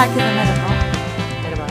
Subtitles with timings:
[0.00, 0.74] Herkese merhaba.
[1.42, 1.66] Merhaba.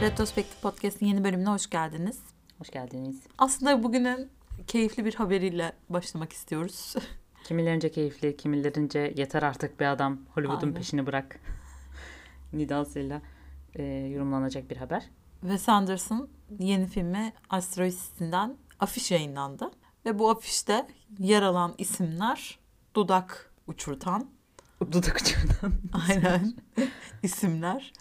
[0.00, 2.20] Retrospektif Podcast'in yeni bölümüne hoş geldiniz.
[2.58, 3.22] Hoş geldiniz.
[3.38, 4.30] Aslında bugünün
[4.66, 6.94] keyifli bir haberiyle başlamak istiyoruz.
[7.44, 10.74] Kimilerince keyifli, kimilerince yeter artık be adam Hollywood'un Aynen.
[10.74, 11.40] peşini bırak.
[12.52, 13.22] Nidasıyla
[13.74, 15.10] e, yorumlanacak bir haber.
[15.40, 19.70] Wes Anderson yeni filmi Asteroid City'den afiş yayınlandı.
[20.06, 20.86] Ve bu afişte
[21.18, 22.58] yer alan isimler
[22.94, 24.35] dudak uçurtan
[24.92, 25.74] Dudak ucundan.
[26.08, 26.54] aynen
[27.22, 27.92] isimler.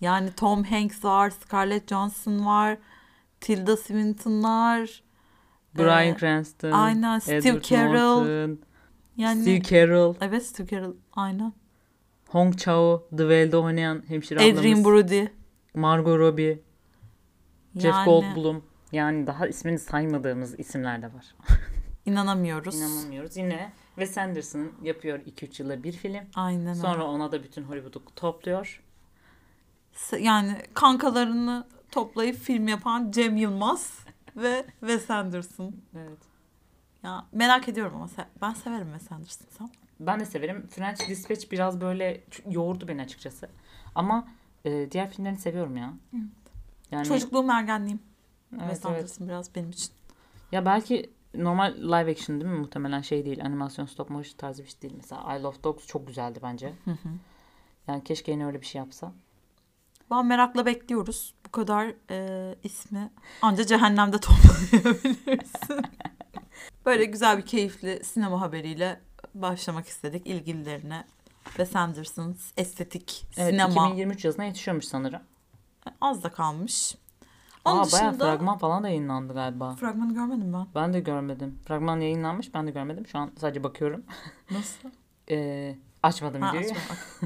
[0.00, 2.78] Yani Tom Hanks var, Scarlett Johansson var,
[3.40, 5.02] Tilda Swinton var.
[5.78, 6.70] Bryan Ee, Cranston.
[6.70, 7.94] aynen, Steve Edward Carell.
[7.94, 8.58] Norton,
[9.16, 10.14] Yani Steve Carell.
[10.20, 11.52] evet Steve Carell aynen.
[12.28, 12.98] Hong Chao.
[13.10, 14.84] The Whale'de oynayan hemşire Adrian ablamız.
[14.84, 15.24] Brody.
[15.74, 16.62] Margot Robbie.
[17.74, 18.64] Jeff Yani Goldblum.
[18.92, 21.34] Yani daha ismini saymadığımız isimler de var.
[22.06, 22.74] inanamıyoruz.
[22.80, 23.36] İnanamıyoruz.
[23.36, 26.24] Yine Wes Anderson yapıyor 2-3 yılda bir film.
[26.34, 26.74] Aynen öyle.
[26.74, 28.82] Sonra ona da bütün Hollywood'u topluyor.
[30.20, 33.98] Yani kankalarını toplayıp film yapan Cem Yılmaz
[34.36, 35.74] ve Wes Anderson.
[35.96, 36.18] Evet.
[37.02, 39.46] Ya merak ediyorum ama se- ben severim Wes Anderson.
[39.58, 39.70] Sen?
[40.00, 40.66] Ben de severim.
[40.70, 43.48] French Dispatch biraz böyle yoğurdu beni açıkçası.
[43.94, 44.28] Ama
[44.64, 45.94] e, diğer filmlerini seviyorum ya.
[46.90, 47.98] Yani Çocukluğum ergenliğim.
[48.52, 48.96] evet, Wes evet.
[48.96, 49.90] Anderson biraz benim için.
[50.52, 52.58] Ya belki normal live action değil mi?
[52.58, 53.44] Muhtemelen şey değil.
[53.44, 54.94] Animasyon stop motion tarzı bir şey değil.
[54.96, 56.72] Mesela I Love Dogs çok güzeldi bence.
[56.84, 57.08] Hı hı.
[57.88, 59.12] Yani keşke yine öyle bir şey yapsa.
[60.10, 61.34] Ben merakla bekliyoruz.
[61.46, 63.10] Bu kadar e, ismi
[63.42, 65.82] anca cehennemde toplayabilirsin.
[66.86, 69.00] Böyle güzel bir keyifli sinema haberiyle
[69.34, 71.04] başlamak istedik ilgililerine.
[71.44, 75.20] Wes Anderson's estetik Evet, sinema 2023 yazına yetişiyormuş sanırım.
[76.00, 76.94] az da kalmış.
[77.64, 79.74] Onun Aa dışında bayağı fragman falan da yayınlandı galiba.
[79.74, 80.66] fragmanı görmedim ben.
[80.74, 81.58] Ben de görmedim.
[81.66, 83.06] Fragman yayınlanmış ben de görmedim.
[83.06, 84.04] Şu an sadece bakıyorum.
[84.50, 84.88] Nasıl?
[85.30, 86.74] Ee, açmadım Ha, videoyu.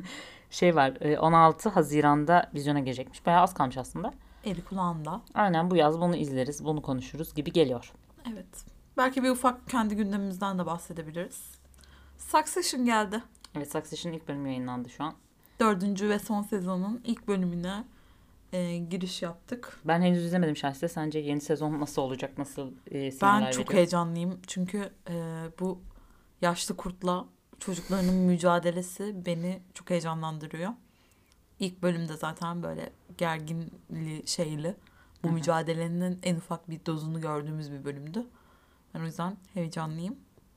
[0.51, 3.27] Şey var e, 16 Haziran'da vizyona girecekmiş.
[3.27, 4.13] Bayağı az kalmış aslında.
[4.45, 5.21] Eli kulağında.
[5.35, 7.93] Aynen bu yaz bunu izleriz, bunu konuşuruz gibi geliyor.
[8.33, 8.65] Evet.
[8.97, 11.51] Belki bir ufak kendi gündemimizden de bahsedebiliriz.
[12.19, 13.23] Succession geldi.
[13.55, 15.15] Evet Succession ilk bölümü yayınlandı şu an.
[15.61, 17.85] Dördüncü ve son sezonun ilk bölümüne
[18.53, 19.79] e, giriş yaptık.
[19.85, 20.87] Ben henüz izlemedim şahsen.
[20.89, 22.39] Sence yeni sezon nasıl olacak?
[22.39, 23.77] Nasıl e, Ben sinyaller çok veriyor?
[23.79, 24.41] heyecanlıyım.
[24.47, 25.15] Çünkü e,
[25.61, 25.81] bu
[26.43, 27.27] yaşlı kurtla
[27.59, 30.71] çocuklarının mücadelesi beni çok heyecanlandırıyor.
[31.61, 34.77] İlk bölümde zaten böyle gerginli şeyli.
[35.23, 35.35] Bu Hı hı.
[35.35, 38.27] mücadelenin en ufak bir dozunu gördüğümüz bir bölümdü.
[38.95, 40.17] Ben o yüzden heyecanlıyım.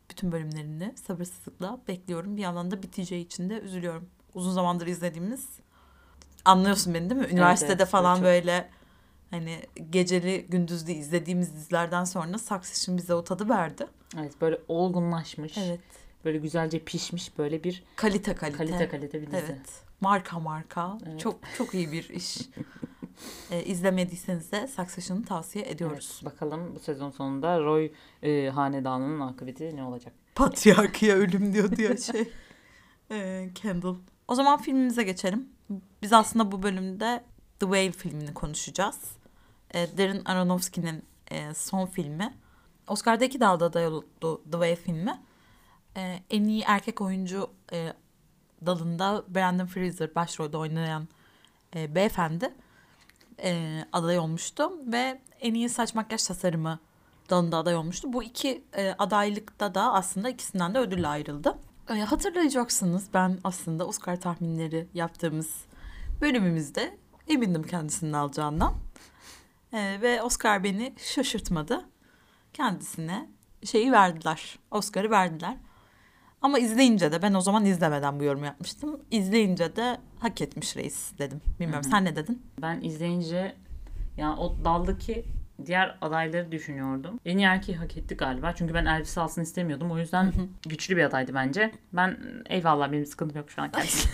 [0.09, 2.37] Bütün bölümlerini sabırsızlıkla bekliyorum.
[2.37, 4.09] Bir yandan da biteceği için de üzülüyorum.
[4.33, 5.49] Uzun zamandır izlediğimiz
[6.45, 7.27] anlıyorsun beni değil mi?
[7.31, 8.23] Üniversitede evet, falan çok.
[8.23, 8.69] böyle
[9.31, 9.59] hani
[9.89, 13.87] geceli gündüzlü izlediğimiz dizilerden sonra Succession bize o tadı verdi.
[14.19, 15.57] Evet böyle olgunlaşmış.
[15.57, 15.79] Evet.
[16.25, 18.57] Böyle güzelce pişmiş böyle bir Kalite kalite.
[18.57, 19.37] kalite kalite bir dizi.
[19.37, 19.83] Evet.
[20.01, 20.97] Marka marka.
[21.07, 21.19] Evet.
[21.19, 22.37] Çok çok iyi bir iş.
[23.51, 26.21] ee, izlemediyseniz de Succession'ı tavsiye ediyoruz.
[26.23, 27.91] Evet, bakalım bu sezon sonunda Roy
[28.23, 30.13] e, hanedanının akıbeti ne olacak?
[30.35, 32.31] Patriarkaya ölüm diyordu ya şey.
[33.11, 33.95] Ee, Kendall.
[34.27, 35.49] O zaman filmimize geçelim.
[36.01, 37.23] Biz aslında bu bölümde
[37.59, 38.99] The Whale filmini konuşacağız.
[39.73, 42.37] Ee, Darren Aronofsky'nin e, son filmi.
[42.87, 45.21] Oscar'da iki dalda aday oldu The Whale filmi.
[45.97, 47.93] Ee, en iyi erkek oyuncu e,
[48.65, 51.07] dalında Brandon Fraser başrolde oynayan
[51.75, 52.53] e, beyefendi
[53.43, 54.71] e, aday olmuştu.
[54.85, 56.79] Ve en iyi saç makyaj tasarımı
[57.29, 58.13] dalında aday olmuştu.
[58.13, 61.57] Bu iki e, adaylıkta da aslında ikisinden de ödülle ayrıldı.
[61.89, 65.65] E, hatırlayacaksınız ben aslında Oscar tahminleri yaptığımız
[66.21, 66.97] bölümümüzde
[67.27, 68.73] emindim kendisinin alacağından.
[69.73, 71.85] E, ve Oscar beni şaşırtmadı.
[72.53, 73.29] Kendisine
[73.63, 74.59] şeyi verdiler.
[74.71, 75.57] Oscar'ı verdiler.
[76.41, 78.99] Ama izleyince de ben o zaman izlemeden bu yorum yapmıştım.
[79.11, 81.41] İzleyince de hak etmiş reis dedim.
[81.59, 81.91] Bilmiyorum Hı hı.
[81.91, 82.41] sen ne dedin?
[82.61, 83.55] Ben izleyince
[84.17, 85.25] yani o daldaki
[85.65, 87.19] diğer adayları düşünüyordum.
[87.25, 88.53] En iyi erkeği hak etti galiba.
[88.55, 89.91] Çünkü ben Elvis alsın istemiyordum.
[89.91, 90.33] O yüzden
[90.69, 91.71] güçlü bir adaydı bence.
[91.93, 92.17] Ben
[92.49, 94.09] eyvallah benim sıkıntım yok şu an kendisi.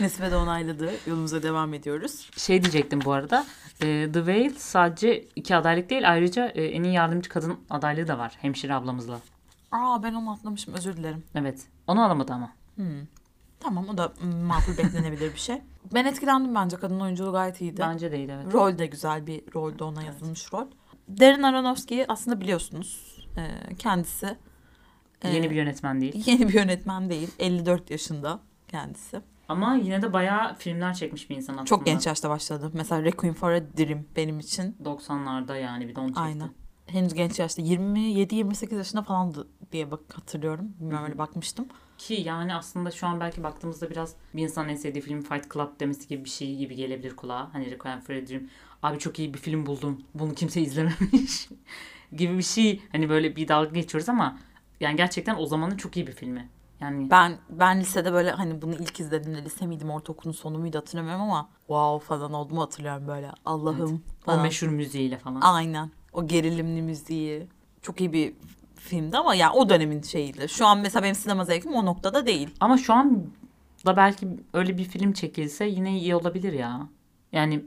[0.00, 0.90] Nesibe de onayladı.
[1.06, 2.30] Yolumuza devam ediyoruz.
[2.36, 3.46] şey diyecektim bu arada.
[3.80, 6.10] E, The Whale sadece iki adaylık değil.
[6.10, 8.32] Ayrıca e, en iyi yardımcı kadın adaylığı da var.
[8.40, 9.20] Hemşire ablamızla.
[9.72, 11.24] Aa ben onu atlamışım özür dilerim.
[11.34, 11.66] Evet.
[11.86, 12.52] Onu alamadı ama.
[12.76, 13.06] Hmm.
[13.60, 14.12] Tamam o da
[14.46, 15.62] makul beklenebilir bir şey.
[15.94, 17.80] Ben etkilendim bence kadın oyunculuğu gayet iyiydi.
[17.80, 18.54] Bence değil evet.
[18.54, 20.66] Rol de güzel bir rolde ona yazılmış rol.
[21.20, 23.18] Darren Aronofsky'yi aslında biliyorsunuz.
[23.36, 24.36] Ee, kendisi
[25.22, 26.22] e, Yeni bir yönetmen değil.
[26.26, 27.30] yeni bir yönetmen değil.
[27.38, 29.20] 54 yaşında kendisi.
[29.48, 31.66] Ama yine de bayağı filmler çekmiş bir insan aslında.
[31.66, 32.70] Çok genç yaşta başladı.
[32.72, 34.76] Mesela Requiem for a Dream benim için.
[34.84, 36.20] 90'larda yani bir de onu çekti.
[36.20, 36.50] Aynen.
[36.86, 40.74] henüz genç yaşta 27-28 yaşında falandı diye bak hatırlıyorum.
[40.80, 41.66] Bilmiyorum öyle bakmıştım.
[41.98, 45.80] Ki yani aslında şu an belki baktığımızda biraz bir insanın en sevdiği film Fight Club
[45.80, 47.48] demesi gibi bir şey gibi gelebilir kulağa.
[47.52, 48.42] Hani Requiem for a Dream.
[48.82, 50.02] Abi çok iyi bir film buldum.
[50.14, 51.48] Bunu kimse izlememiş.
[52.12, 52.82] gibi bir şey.
[52.92, 54.38] Hani böyle bir dalga geçiyoruz ama
[54.80, 56.48] yani gerçekten o zamanın çok iyi bir filmi.
[56.80, 61.22] Yani Ben ben lisede böyle hani bunu ilk izlediğimde lise miydim ortaokulun sonu muydu hatırlamıyorum
[61.22, 63.30] ama wow falan olduğumu hatırlıyorum böyle.
[63.44, 64.42] Allah'ım o falan.
[64.42, 65.40] meşhur müziğiyle falan.
[65.40, 65.90] Aynen.
[66.12, 67.46] O gerilimli müziği.
[67.82, 68.34] Çok iyi bir
[68.76, 70.48] filmdi ama ya o dönemin şeyiydi.
[70.48, 72.48] Şu an mesela benim sinema zevkim o noktada değil.
[72.60, 73.26] Ama şu an
[73.86, 76.88] da belki öyle bir film çekilse yine iyi olabilir ya.
[77.32, 77.64] Yani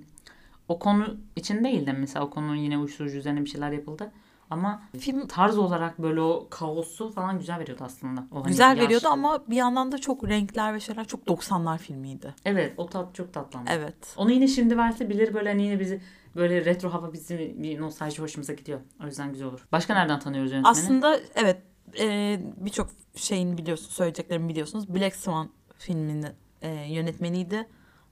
[0.67, 4.11] o konu için değil de mesela o konunun yine uyuşturucu üzerine bir şeyler yapıldı.
[4.49, 8.27] Ama Film tarz olarak böyle o kaosu falan güzel veriyordu aslında.
[8.31, 11.77] O hani güzel yaş- veriyordu ama bir yandan da çok renkler ve şeyler çok 90'lar
[11.77, 12.35] filmiydi.
[12.45, 13.69] Evet o tat çok tatlı ama.
[13.71, 13.95] Evet.
[14.17, 16.01] Onu yine şimdi verse bilir böyle hani yine bizi
[16.37, 18.79] böyle retro hava bizi bir nostalji hoşumuza gidiyor.
[19.03, 19.67] O yüzden güzel olur.
[19.71, 20.71] Başka nereden tanıyoruz yönetmeni?
[20.71, 21.57] Aslında evet
[21.99, 24.95] e, birçok şeyini biliyorsunuz, söyleyeceklerimi biliyorsunuz.
[24.95, 26.25] Black Swan filminin
[26.61, 27.67] e, yönetmeniydi.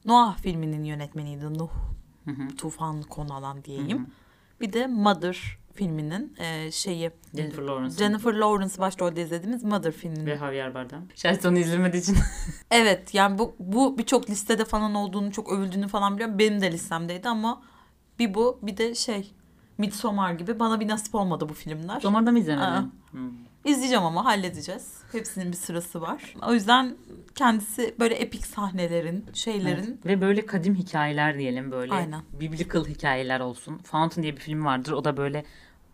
[0.06, 1.54] Noah filminin yönetmeniydi.
[1.54, 1.69] Nuh
[2.25, 2.56] Hı hı.
[2.57, 4.00] tufan konu alan Hı diyeyim.
[4.00, 4.06] hı.
[4.62, 7.98] Bir de Mother filminin e, şeyi Jennifer Lawrence.
[7.98, 10.25] Jennifer Lawrence başrolde izlediğimiz Mother filminin.
[10.25, 11.07] Ve Javier Bardem.
[11.16, 12.18] Şahit onu izlemediği için.
[12.71, 16.39] Evet yani bu, bu birçok listede falan olduğunu çok övüldüğünü falan biliyorum.
[16.39, 17.62] Benim de listemdeydi ama
[18.20, 19.32] bir bu bir de şey
[19.78, 22.04] Midsommar gibi bana bir nasip olmadı bu filmler.
[22.04, 22.92] Damarda mı izlemedin?
[23.12, 23.18] Hı.
[23.66, 24.94] İzleyeceğim ama halledeceğiz.
[25.12, 26.36] Hepsinin bir sırası var.
[26.48, 26.96] O yüzden
[27.36, 30.06] kendisi böyle epik sahnelerin, şeylerin Evet.
[30.06, 31.94] Ve böyle kadim hikayeler diyelim böyle.
[31.94, 32.22] Aynen.
[32.40, 33.78] Biblical hikayeler olsun.
[33.78, 34.92] Fountain diye bir film vardır.
[34.92, 35.46] O da böyle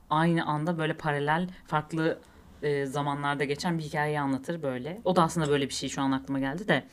[0.10, 2.20] aynı anda böyle paralel farklı
[2.64, 5.02] e, zamanlarda geçen bir hikayeyi anlatır böyle.
[5.06, 6.84] O da aslında böyle bir şey şu an aklıma geldi de.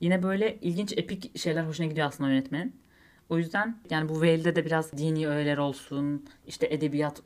[0.00, 2.76] Yine böyle ilginç epik şeyler hoşuna gidiyor aslında yönetmenin.
[3.28, 7.22] O yüzden yani bu Whale'de de biraz dini öğeler olsun, işte edebiyat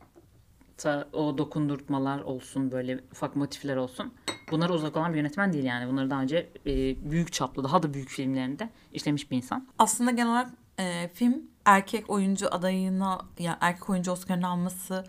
[1.13, 4.15] o dokundurtmalar olsun böyle ufak motifler olsun.
[4.51, 5.93] Bunlara uzak olan bir yönetmen değil yani.
[5.93, 9.67] Bunları daha önce e, büyük çaplı daha da büyük filmlerinde işlemiş bir insan.
[9.79, 15.05] aslında genel olarak e, film erkek oyuncu adayına ya erkek oyuncu Oscar'ını alması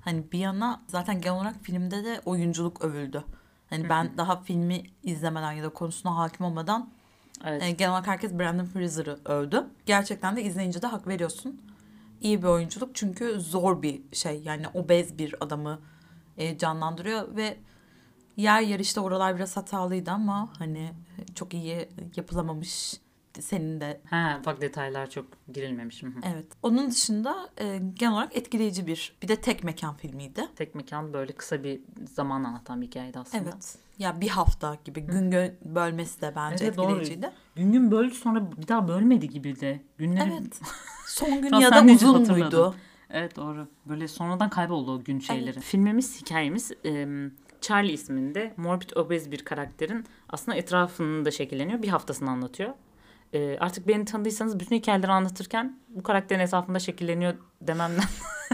[0.00, 3.24] hani bir yana zaten genel olarak filmde de oyunculuk övüldü.
[3.70, 6.90] Hani ben daha filmi izlemeden ya da konusuna hakim olmadan
[7.44, 7.62] Evet.
[7.62, 9.66] e, genel olarak herkes Brandon Fraser'ı övdü.
[9.86, 11.60] Gerçekten de izleyince de hak veriyorsun.
[12.20, 14.42] İyi bir oyunculuk çünkü zor bir şey.
[14.44, 15.80] Yani obez bir adamı
[16.36, 17.56] e, canlandırıyor ve
[18.36, 20.92] yer yer işte oralar biraz hatalıydı ama hani
[21.34, 23.00] çok iyi yapılamamış.
[23.42, 26.02] Senin de Ha, ufak detaylar çok girilmemiş.
[26.02, 26.12] Hı hı.
[26.22, 26.46] Evet.
[26.62, 29.16] Onun dışında e, genel olarak etkileyici bir.
[29.22, 30.44] Bir de tek mekan filmiydi.
[30.56, 31.80] Tek mekan böyle kısa bir
[32.14, 33.44] zaman anlatan bir hikayeydi aslında.
[33.44, 33.78] Evet.
[33.98, 36.86] Ya bir hafta gibi gün gö- bölmesi de bence Evet, doğru.
[36.86, 37.30] etkileyiciydi.
[37.56, 39.80] Gün gün böldü sonra bir daha bölmedi gibi de.
[39.98, 40.32] Günleri...
[40.32, 40.60] Evet.
[41.06, 42.74] Son gün ya da uzun muydu?
[43.10, 43.68] Evet doğru.
[43.86, 45.60] Böyle sonradan kayboldu o gün şeyleri.
[45.60, 47.08] Filmimiz, hikayemiz e,
[47.60, 51.82] Charlie isminde morbid obez bir karakterin aslında etrafında şekilleniyor.
[51.82, 52.70] Bir haftasını anlatıyor.
[53.32, 58.04] E, artık beni tanıdıysanız bütün hikayeleri anlatırken bu karakterin etrafında şekilleniyor dememden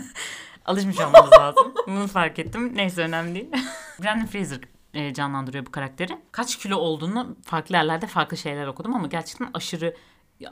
[0.65, 1.75] alışmış olmanız lazım.
[1.87, 2.73] Bunu fark ettim.
[2.77, 3.51] Neyse önemli değil.
[4.03, 4.61] Brandon Fraser
[4.95, 6.19] e, canlandırıyor bu karakteri.
[6.33, 9.97] Kaç kilo olduğunu farklı yerlerde farklı şeyler okudum ama gerçekten aşırı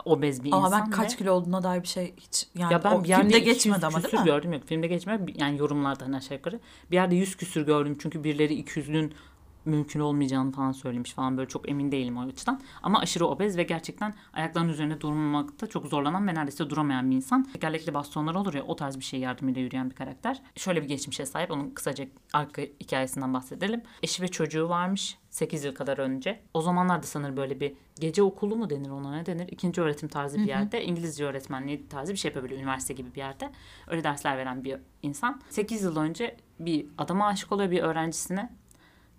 [0.05, 0.81] obez bir Ama insan.
[0.84, 3.87] ben kaç ve- kilo olduğuna dair bir şey hiç yani ya ben o filmde geçmedi
[3.87, 4.25] ama değil mi?
[4.25, 4.62] gördüm yok.
[4.66, 5.32] Filmde geçmedi.
[5.37, 6.61] Yani yorumlarda hani aşağı yukarı.
[6.90, 7.99] Bir yerde 100 küsür gördüm.
[8.02, 9.14] Çünkü birileri 200'ün
[9.64, 12.61] mümkün olmayacağını falan söylemiş falan böyle çok emin değilim o açıdan.
[12.82, 17.42] Ama aşırı obez ve gerçekten ayaklarının üzerinde durmamakta çok zorlanan ve neredeyse duramayan bir insan.
[17.42, 20.42] Tekerlekli bastonlar olur ya o tarz bir şey yardımıyla yürüyen bir karakter.
[20.56, 21.50] Şöyle bir geçmişe sahip.
[21.50, 23.82] Onun kısaca arka hikayesinden bahsedelim.
[24.02, 26.40] Eşi ve çocuğu varmış 8 yıl kadar önce.
[26.54, 29.49] O zamanlarda sanırım böyle bir gece okulu mu denir ona ne denir?
[29.49, 30.85] İkinci öğretim tarzı bir yerde.
[30.85, 32.61] İngilizce öğretmenliği tarzı bir şey yapabiliyor.
[32.61, 33.50] Üniversite gibi bir yerde.
[33.88, 35.40] Öyle dersler veren bir insan.
[35.50, 38.50] 8 yıl önce bir adama aşık oluyor bir öğrencisine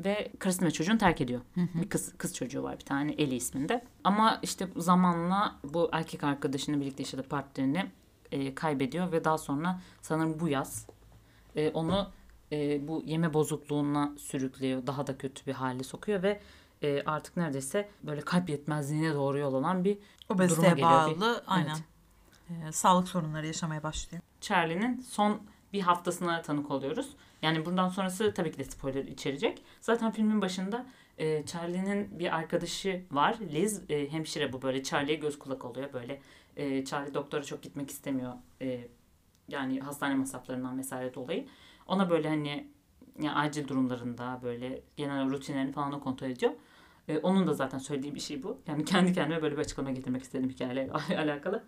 [0.05, 1.41] ve karısını ve çocuğunu terk ediyor.
[1.55, 3.85] Bir kız kız çocuğu var bir tane Eli isminde.
[4.03, 7.85] Ama işte zamanla bu erkek arkadaşını birlikte yaşadığı partnerini
[8.31, 10.87] e, kaybediyor ve daha sonra sanırım bu yaz
[11.55, 12.09] e, onu
[12.51, 14.87] e, bu yeme bozukluğuna sürüklüyor.
[14.87, 16.41] Daha da kötü bir hale sokuyor ve
[16.83, 20.89] e, artık neredeyse böyle kalp yetmezliğine doğru yol alan bir duruma Obeziteye geliyor.
[20.91, 21.69] bağlı Bir- aynen.
[21.69, 21.83] Evet.
[22.67, 24.23] Ee, sağlık sorunları yaşamaya başlıyor.
[24.41, 25.41] Charlie'nin son
[25.73, 27.09] bir haftasına tanık oluyoruz.
[27.41, 29.63] Yani bundan sonrası tabii ki de spoiler içerecek.
[29.81, 30.85] Zaten filmin başında
[31.17, 33.37] e, Charlie'nin bir arkadaşı var.
[33.53, 35.93] Liz e, hemşire bu böyle Charlie'ye göz kulak oluyor.
[35.93, 36.21] Böyle
[36.57, 38.33] e, Charlie doktora çok gitmek istemiyor.
[38.61, 38.87] E,
[39.47, 41.47] yani hastane masraflarından vesaire dolayı.
[41.87, 42.67] Ona böyle hani
[43.19, 46.51] yani acil durumlarında böyle genel rutinlerini falan o kontrol ediyor.
[47.07, 48.61] E, onun da zaten söylediği bir şey bu.
[48.67, 51.63] Yani kendi kendime böyle bir açıklama getirmek istedim hikayeyle alakalı.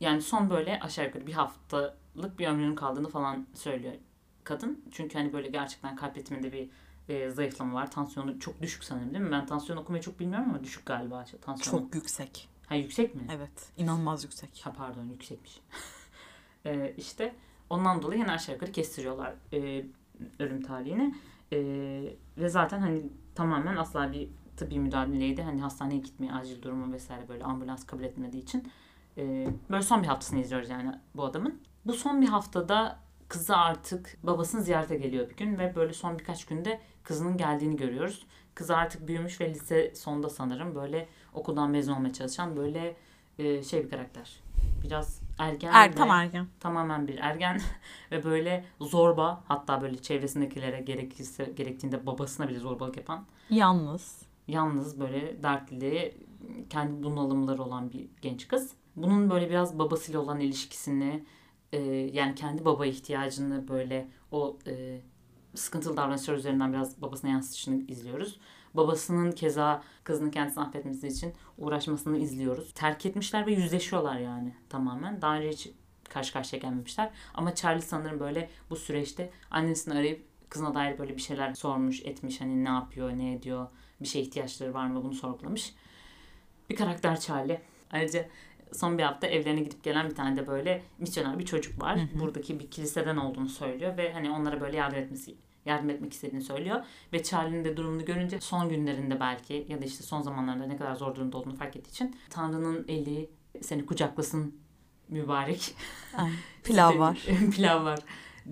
[0.00, 3.94] Yani son böyle aşağı yukarı bir haftalık bir ömrünün kaldığını falan söylüyor
[4.44, 4.84] kadın.
[4.90, 6.70] Çünkü hani böyle gerçekten kalp ritminde bir
[7.08, 7.90] e, zayıflama var.
[7.90, 9.32] Tansiyonu çok düşük sanırım değil mi?
[9.32, 11.80] Ben tansiyon okumayı çok bilmiyorum ama düşük galiba tansiyonu.
[11.80, 12.48] Çok yüksek.
[12.66, 13.22] Ha yüksek mi?
[13.30, 13.72] Evet.
[13.76, 14.60] inanılmaz yüksek.
[14.64, 15.60] Ha pardon yüksekmiş.
[16.64, 17.34] e, işte
[17.70, 19.84] ondan dolayı yani aşağı yukarı kestiriyorlar e,
[20.38, 21.14] ölüm tarihini.
[21.52, 21.58] E,
[22.38, 23.02] ve zaten hani
[23.34, 25.42] tamamen asla bir tıbbi müdahaleydi.
[25.42, 28.72] Hani hastaneye gitmeye acil durumu vesaire böyle ambulans kabul etmediği için.
[29.18, 31.60] E, böyle son bir haftasını izliyoruz yani bu adamın.
[31.86, 32.98] Bu son bir haftada
[33.32, 38.26] kızı artık babasını ziyarete geliyor bir gün ve böyle son birkaç günde kızının geldiğini görüyoruz.
[38.54, 42.96] Kız artık büyümüş ve lise sonda sanırım böyle okuldan mezun olmaya çalışan böyle
[43.38, 44.40] e, şey bir karakter.
[44.84, 46.46] Biraz ergen Er, tam ergen.
[46.60, 47.60] tamamen bir ergen
[48.10, 54.22] ve böyle zorba hatta böyle çevresindekilere gerekirse gerektiğinde babasına bile zorbalık yapan Yalnız.
[54.48, 56.18] yalnız böyle dertli
[56.70, 58.70] kendi bunalımları olan bir genç kız.
[58.96, 61.24] Bunun böyle biraz babasıyla olan ilişkisini
[61.72, 61.78] e,
[62.12, 65.00] yani kendi baba ihtiyacını böyle o e,
[65.54, 68.40] sıkıntılı davranışlar üzerinden biraz babasına yansıtışını izliyoruz.
[68.74, 72.72] Babasının keza kızını kendisini affetmesi için uğraşmasını izliyoruz.
[72.74, 75.22] Terk etmişler ve yüzleşiyorlar yani tamamen.
[75.22, 75.70] Daha önce hiç
[76.08, 77.10] karşı karşıya gelmemişler.
[77.34, 82.40] Ama Charlie sanırım böyle bu süreçte annesini arayıp kızına dair böyle bir şeyler sormuş, etmiş.
[82.40, 83.66] Hani ne yapıyor, ne ediyor,
[84.00, 85.74] bir şey ihtiyaçları var mı bunu sorgulamış.
[86.70, 87.60] Bir karakter Charlie.
[87.92, 88.28] Ayrıca
[88.72, 91.96] son bir hafta evlerine gidip gelen bir tane de böyle misyoner bir çocuk var.
[91.98, 92.20] Hı hı.
[92.20, 95.34] Buradaki bir kiliseden olduğunu söylüyor ve hani onlara böyle yardım etmesi
[95.66, 96.84] yardım etmek istediğini söylüyor.
[97.12, 100.94] Ve Charlie'nin de durumunu görünce son günlerinde belki ya da işte son zamanlarda ne kadar
[100.94, 104.54] zor durumda olduğunu fark ettiği için Tanrı'nın eli seni kucaklasın
[105.08, 105.74] mübarek.
[106.16, 106.30] Ay,
[106.64, 107.26] pilav var.
[107.56, 107.98] pilav var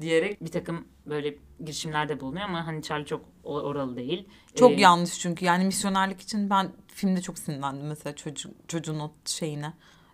[0.00, 4.28] diyerek bir takım böyle girişimlerde bulunuyor ama hani Charlie çok oralı değil.
[4.54, 9.12] Çok Ee, yanlış çünkü yani misyonerlik için ben filmde çok sinirlendim mesela çocuk, çocuğun o
[9.24, 9.72] şeyine.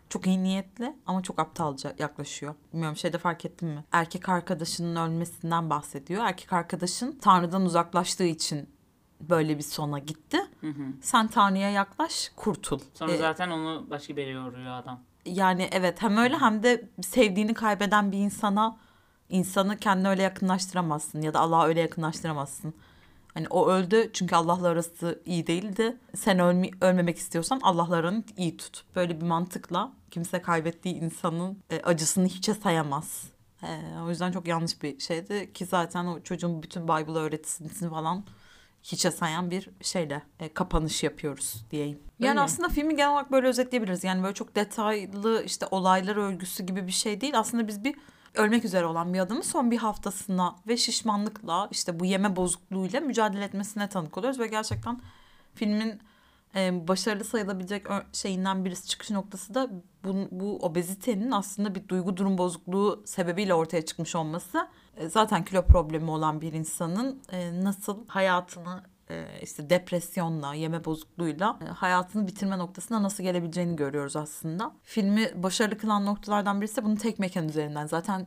[0.08, 2.54] Çok iyi niyetli ama çok aptalca yaklaşıyor.
[2.72, 3.84] Bilmiyorum şeyde fark ettin mi?
[3.92, 6.24] Erkek arkadaşının ölmesinden bahsediyor.
[6.24, 8.70] Erkek arkadaşın Tanrı'dan uzaklaştığı için
[9.20, 10.38] böyle bir sona gitti.
[10.60, 10.82] Hı hı.
[11.00, 12.80] Sen Tanrı'ya yaklaş, kurtul.
[12.94, 15.00] Sonra Ee, zaten onu başka biri yoruyor adam.
[15.24, 18.76] yani evet hem öyle hem de sevdiğini kaybeden bir insana
[19.28, 22.74] insanı kendine öyle yakınlaştıramazsın ya da Allah'a öyle yakınlaştıramazsın.
[23.36, 25.96] Hani o öldü çünkü Allah'la arası iyi değildi.
[26.14, 28.84] Sen ölme, ölmemek istiyorsan Allah'la aranı iyi tut.
[28.94, 33.22] Böyle bir mantıkla kimse kaybettiği insanın e, acısını hiçe sayamaz.
[33.62, 33.68] E,
[34.06, 38.24] o yüzden çok yanlış bir şeydi ki zaten o çocuğun bütün Bible öğretisini falan
[38.82, 41.98] hiçe sayan bir şeyle e, kapanış yapıyoruz diyeyim.
[42.18, 42.40] Yani Öyle.
[42.40, 44.04] aslında filmi genel olarak böyle özetleyebiliriz.
[44.04, 47.38] Yani böyle çok detaylı işte olaylar örgüsü gibi bir şey değil.
[47.38, 47.94] Aslında biz bir
[48.36, 53.44] ölmek üzere olan bir adamın son bir haftasına ve şişmanlıkla işte bu yeme bozukluğuyla mücadele
[53.44, 55.00] etmesine tanık oluyoruz ve gerçekten
[55.54, 56.00] filmin
[56.56, 59.70] e, başarılı sayılabilecek şeyinden birisi çıkış noktası da
[60.04, 64.68] bu, bu obezitenin aslında bir duygu durum bozukluğu sebebiyle ortaya çıkmış olması.
[64.96, 68.82] E, zaten kilo problemi olan bir insanın e, nasıl hayatını
[69.42, 74.72] işte depresyonla, yeme bozukluğuyla e, hayatını bitirme noktasına nasıl gelebileceğini görüyoruz aslında.
[74.82, 77.86] Filmi başarılı kılan noktalardan birisi de bunun tek mekan üzerinden.
[77.86, 78.26] Zaten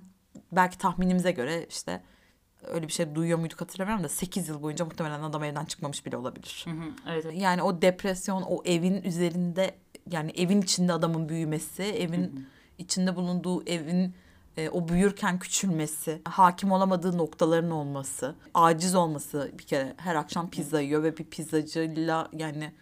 [0.51, 2.03] belki tahminimize göre işte
[2.63, 6.17] öyle bir şey duyuyor muyduk hatırlamıyorum da 8 yıl boyunca muhtemelen adam evden çıkmamış bile
[6.17, 6.65] olabilir.
[6.65, 7.25] Hı hı, evet.
[7.25, 7.41] evet.
[7.41, 9.75] Yani o depresyon, o evin üzerinde
[10.11, 12.41] yani evin içinde adamın büyümesi, evin Hı hı.
[12.77, 14.13] içinde bulunduğu evin
[14.59, 20.81] e, o büyürken küçülmesi, hakim olamadığı noktaların olması, aciz olması bir kere her akşam pizza
[20.81, 22.73] yiyor ve bir pizzacıyla yani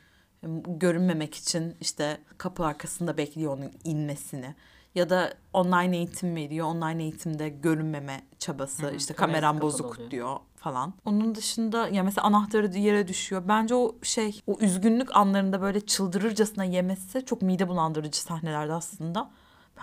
[0.44, 4.56] e, görünmemek için işte kapı arkasında bekliyor onun inmesini
[4.96, 6.68] ya da online eğitim veriyor.
[6.68, 8.88] Online eğitimde görünmeme çabası.
[8.88, 10.12] Hı işte kameram bozuk oluyor.
[10.12, 10.94] diyor falan.
[11.06, 13.44] Onun dışında ya mesela anahtarı yere düşüyor.
[13.48, 19.32] Bence o şey o üzgünlük anlarında böyle çıldırırcasına yemesi çok mide bulandırıcı sahnelerde aslında.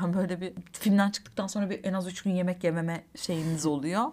[0.01, 4.05] Ben böyle bir filmden çıktıktan sonra bir en az üç gün yemek yememe şeyiniz oluyor.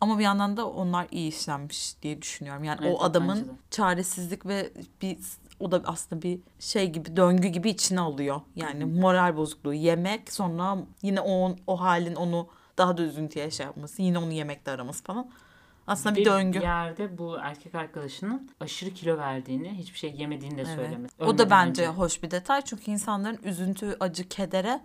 [0.00, 2.64] Ama bir yandan da onlar iyi işlenmiş diye düşünüyorum.
[2.64, 4.72] Yani Evet, o adamın çaresizlik ve
[5.02, 5.18] bir
[5.60, 8.40] o da aslında bir şey gibi döngü gibi içine alıyor.
[8.56, 12.48] Yani moral bozukluğu yemek sonra yine o o halin onu
[12.78, 15.30] daha da üzüntüye şey yapması yine onu yemekle araması falan.
[15.86, 16.58] Aslında bir, döngü.
[16.58, 20.74] yerde bu erkek arkadaşının aşırı kilo verdiğini, hiçbir şey yemediğini de Evet.
[20.74, 21.24] söylemesi.
[21.24, 21.92] O da bence önce.
[21.98, 24.80] hoş bir detay çünkü insanların üzüntü, acı, kedere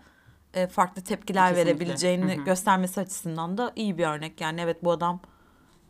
[0.53, 1.71] e, farklı tepkiler Kesinlikle.
[1.79, 2.45] verebileceğini Hı hı.
[2.45, 4.41] göstermesi açısından da iyi bir örnek.
[4.41, 5.19] Yani evet bu adam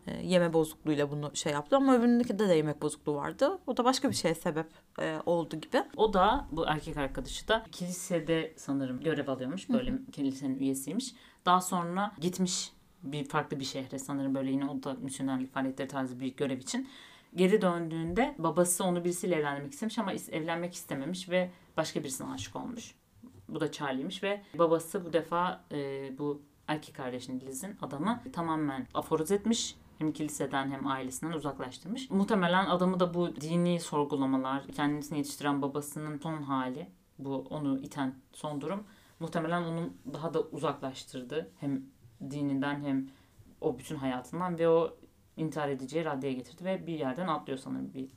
[0.07, 3.59] e, yeme bozukluğuyla bunu şey yaptı ama öbüründe de yemek bozukluğu vardı.
[3.67, 4.67] O da başka bir şeye sebep
[5.01, 5.83] e, oldu gibi.
[5.97, 9.69] O da bu erkek arkadaşı da kilisede sanırım görev alıyormuş.
[9.69, 11.13] Böyle kilisenin üyesiymiş.
[11.45, 12.71] Daha sonra gitmiş
[13.03, 16.89] bir farklı bir şehre sanırım böyle yine o da misyonerlik faaliyetleri tarzı bir görev için.
[17.35, 22.55] Geri döndüğünde babası onu birisiyle evlenmek istemiş ama is- evlenmek istememiş ve başka birisine aşık
[22.55, 22.95] olmuş.
[23.53, 29.31] Bu da Charlie'miş ve babası bu defa e, bu erkek kardeşini Liz'in adamı tamamen aforoz
[29.31, 29.75] etmiş.
[29.97, 32.09] Hem kiliseden hem ailesinden uzaklaştırmış.
[32.09, 36.87] Muhtemelen adamı da bu dini sorgulamalar, kendisini yetiştiren babasının son hali,
[37.19, 38.83] bu onu iten son durum
[39.19, 41.51] muhtemelen onu daha da uzaklaştırdı.
[41.59, 41.81] Hem
[42.31, 43.09] dininden hem
[43.61, 44.97] o bütün hayatından ve o
[45.39, 48.09] intihar edeceği raddeye getirdi ve bir yerden atlıyor sanırım bir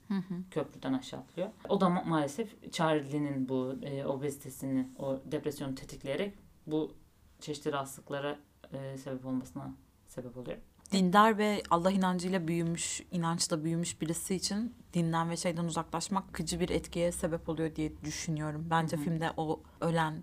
[0.51, 1.49] köprüden aşağı atlıyor.
[1.69, 6.35] O da ma- maalesef Charlie'nin bu e, obezitesini, o depresyonu tetikleyerek
[6.67, 6.95] bu
[7.41, 8.39] çeşitli rahatsızlıklara
[8.73, 9.75] e, sebep olmasına
[10.07, 10.59] sebep oluyor.
[10.93, 16.69] Dindar ve Allah inancıyla büyümüş, inançla büyümüş birisi için dinden ve şeyden uzaklaşmak kıcı bir
[16.69, 18.67] etkiye sebep oluyor diye düşünüyorum.
[18.71, 20.23] Bence filmde o ölen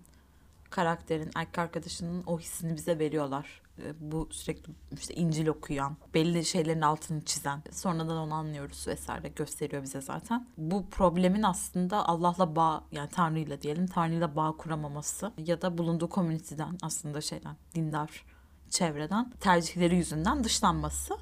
[0.69, 3.61] karakterin, erkek arkadaşının o hissini bize veriyorlar.
[3.83, 9.83] Ee, Bu sürekli işte İncil okuyan, belli şeylerin altını çizen, sonradan onu anlıyoruz vesaire gösteriyor
[9.83, 10.47] bize zaten.
[10.57, 16.77] Bu problemin aslında Allah'la bağ, yani Tanrı'yla diyelim, Tanrı'yla bağ kuramaması ya da bulunduğu komüniteden
[16.81, 18.25] aslında şeyden, dindar
[18.69, 21.17] çevreden tercihleri yüzünden dışlanması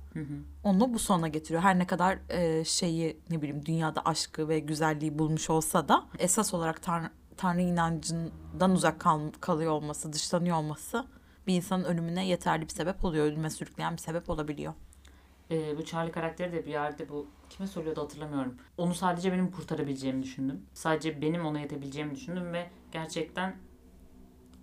[0.64, 1.62] onu bu sona getiriyor.
[1.62, 6.54] Her ne kadar e, şeyi ne bileyim dünyada aşkı ve güzelliği bulmuş olsa da esas
[6.54, 11.06] olarak Tanrı, Tanrı inancından uzak kal- kalıyor olması, dışlanıyor olması
[11.48, 13.26] bir insanın ölümüne yeterli bir sebep oluyor.
[13.26, 14.74] Ölüme sürükleyen bir sebep olabiliyor.
[15.52, 18.56] E, bu Charlie karakteri de bir yerde bu kime söylüyordu hatırlamıyorum.
[18.78, 20.62] Onu sadece benim kurtarabileceğimi düşündüm.
[20.74, 23.56] Sadece benim ona yetebileceğimi düşündüm ve gerçekten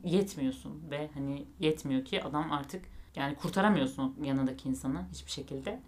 [0.05, 2.85] yetmiyorsun ve hani yetmiyor ki adam artık
[3.17, 5.81] yani kurtaramıyorsun yanındaki insanı hiçbir şekilde.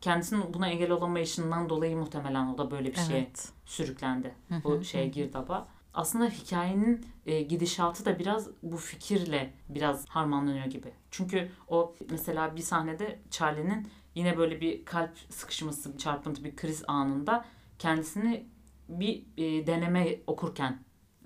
[0.00, 3.52] Kendisinin buna engel olamayışından dolayı muhtemelen o da böyle bir şeye Evet.
[3.64, 4.34] sürüklendi.
[4.64, 5.68] Bu şeye girdaba.
[5.94, 10.92] Aslında hikayenin e, gidişatı da biraz bu fikirle biraz harmanlanıyor gibi.
[11.10, 17.44] Çünkü o mesela bir sahnede Charlie'nin yine böyle bir kalp sıkışması, çarpıntı, bir kriz anında
[17.78, 18.46] kendisini
[18.88, 20.78] bir e, deneme okurken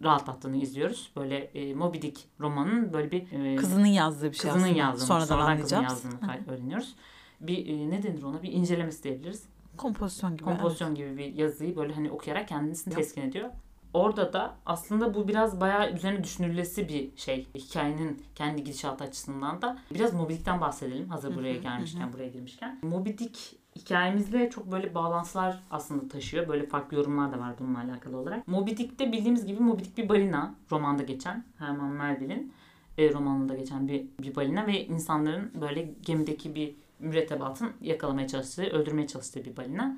[0.03, 1.13] rahatlattığını izliyoruz.
[1.17, 4.79] Böyle e, Moby Dick romanının böyle bir e, Kızının yazdığı bir şey kızının aslında.
[4.79, 5.83] yazdığını, Sonradan, sonradan anlayacağız.
[5.85, 6.95] yazdığını kay- öğreniyoruz.
[7.41, 8.43] Bir e, ne denir ona?
[8.43, 9.43] Bir incelemesi diyebiliriz
[9.77, 10.45] Kompozisyon gibi.
[10.45, 13.51] kompozisyon gibi bir yazıyı böyle hani okuyarak kendisini teskin ediyor.
[13.99, 17.47] Orada da aslında bu biraz bayağı üzerine düşünülesi bir şey.
[17.55, 19.79] Hikayenin kendi gidişatı açısından da.
[19.95, 22.79] Biraz Moby Dick'ten bahsedelim hazır buraya gelmişken, buraya girmişken.
[22.83, 23.39] Moby Dick
[23.77, 26.49] hikayemizle çok böyle bağlantılar aslında taşıyor.
[26.49, 28.49] Böyle farklı yorumlar da var bununla alakalı olarak.
[28.49, 30.55] Moby Dick'te bildiğimiz gibi Moby Dick bir balina.
[30.71, 32.53] Romanda geçen Herman Melville'in
[32.99, 39.07] e, romanında geçen bir, bir balina ve insanların böyle gemideki bir mürettebatın yakalamaya çalıştığı, öldürmeye
[39.07, 39.97] çalıştığı bir balina.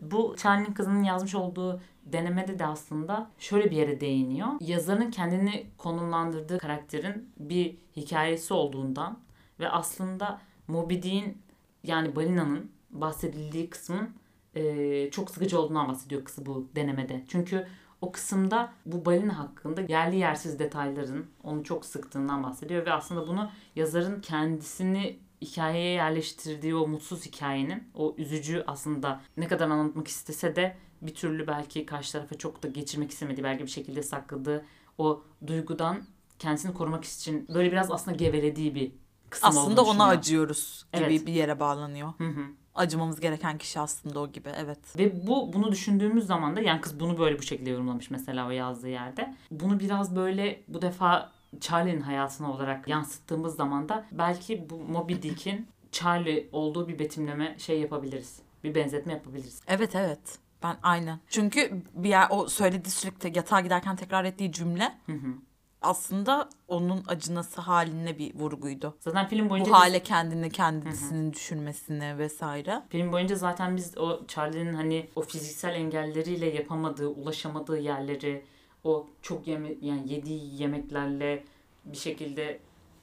[0.00, 4.48] Bu Charlie'nin kızının yazmış olduğu denemede de aslında şöyle bir yere değiniyor.
[4.60, 9.18] Yazarın kendini konumlandırdığı karakterin bir hikayesi olduğundan
[9.60, 11.42] ve aslında Moby Dick'in
[11.84, 14.10] yani balinanın bahsedildiği kısmın
[14.54, 17.24] eee, çok sıkıcı olduğundan bahsediyor kızı bu denemede.
[17.28, 17.66] Çünkü
[18.00, 23.50] o kısımda bu balina hakkında yerli yersiz detayların onu çok sıktığından bahsediyor ve aslında bunu
[23.76, 30.76] yazarın kendisini hikayeye yerleştirdiği o mutsuz hikayenin o üzücü aslında ne kadar anlatmak istese de
[31.02, 34.64] bir türlü belki karşı tarafa çok da geçirmek istemediği belki bir şekilde sakladığı
[34.98, 36.02] o duygudan
[36.38, 38.92] kendisini korumak için böyle biraz aslında gevelediği bir
[39.30, 41.26] kısım Aslında ona acıyoruz gibi Evet.
[41.26, 42.12] bir yere bağlanıyor.
[42.18, 42.44] Hı hı.
[42.74, 44.48] Acımamız gereken kişi aslında o gibi.
[44.56, 44.98] Evet.
[44.98, 48.50] Ve bu bunu düşündüğümüz zaman da yani kız bunu böyle bu şekilde yorumlamış mesela o
[48.50, 49.34] yazdığı yerde.
[49.50, 55.68] Bunu biraz böyle bu defa Charlie'nin hayatına olarak yansıttığımız zaman da belki bu Moby Dick'in
[55.92, 58.38] Charlie olduğu bir betimleme şey yapabiliriz.
[58.64, 59.60] Bir benzetme yapabiliriz.
[59.66, 60.38] Evet evet.
[60.62, 61.20] Ben aynen.
[61.28, 65.34] Çünkü bir yer o söylediği sürekli yatağa giderken tekrar ettiği cümle Hı hı.
[65.82, 68.96] aslında onun acınası haline bir vurguydu.
[69.00, 72.82] Zaten film boyunca Bu hale kendini kendisinin düşürmesine vesaire.
[72.88, 78.44] Film boyunca zaten biz o Charlie'nin hani o fiziksel engelleriyle yapamadığı, ulaşamadığı yerleri,
[78.84, 81.44] o çok yeme yani yediği yemeklerle
[81.84, 82.60] bir şekilde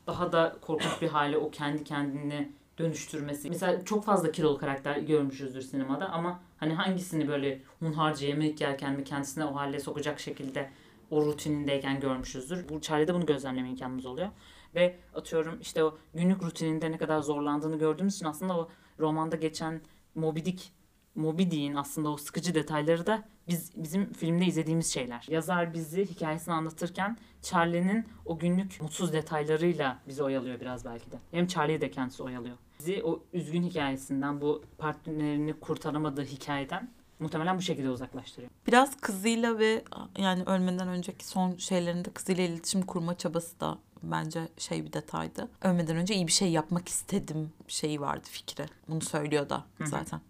[0.08, 3.50] daha da korkunç bir hale o kendi kendini dönüştürmesi.
[3.50, 9.04] Mesela çok fazla kilolu karakter görmüşüzdür sinemada ama hani hangisini böyle hunharca yemek yerken ve
[9.04, 10.70] kendisine o hale sokacak şekilde
[11.12, 12.70] o rutinindeyken görmüşüzdür.
[12.70, 14.28] Bu Charlie'de bunu gözlemleme imkanımız oluyor.
[14.76, 19.82] Ve atıyorum işte o günlük rutininde ne kadar zorlandığını gördüğümüz için aslında o romanda geçen
[20.16, 20.72] Moby Dick,
[21.18, 25.26] Moby Dick'in aslında o sıkıcı detayları da biz bizim filmde izlediğimiz şeyler.
[25.30, 31.16] Yazar bizi hikayesini anlatırken Charlie'nin o günlük mutsuz detaylarıyla bizi oyalıyor biraz belki de.
[31.32, 32.58] Hem Charlie'yi de kendisi oyalıyor.
[32.80, 38.52] Bizi o üzgün hikayesinden, bu partnerini kurtaramadığı hikayeden muhtemelen bu şekilde uzaklaştırıyor.
[38.68, 39.84] Biraz kızıyla ve
[40.18, 43.78] yani ölmeden önceki son şeylerinde kızıyla iletişim kurma çabası da
[44.12, 45.48] bence şey bir detaydı.
[45.62, 48.66] Ölmeden önce iyi bir şey yapmak istedim şeyi vardı fikri.
[48.88, 50.22] Bunu söylüyor da zaten.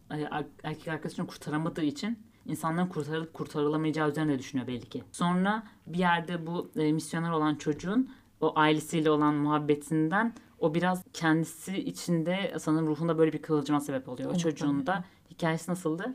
[0.63, 5.04] erkek arkadaşını kurtaramadığı için insanların kurtarılıp kurtarılamayacağı üzerine düşünüyor belli ki.
[5.12, 8.12] Sonra bir yerde bu e, misyoner olan çocuğun
[8.42, 14.30] o ailesiyle olan muhabbetinden o biraz kendisi içinde sanırım ruhunda böyle bir kıvılcıma sebep oluyor.
[14.30, 14.56] O Muhtemelen.
[14.56, 16.13] çocuğun da hikayesi nasıldı?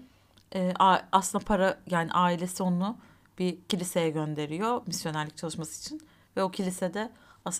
[0.55, 0.72] Ee,
[1.12, 2.96] aslında para yani ailesi onu
[3.38, 6.01] bir kiliseye gönderiyor misyonerlik çalışması için
[6.37, 7.11] ve o kilisede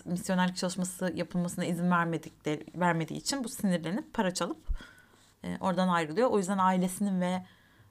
[0.05, 4.67] misyonerlik çalışması yapılmasına izin vermedikleri vermediği için bu sinirlenip para çalıp
[5.43, 6.29] e, oradan ayrılıyor.
[6.29, 7.45] O yüzden ailesinin ve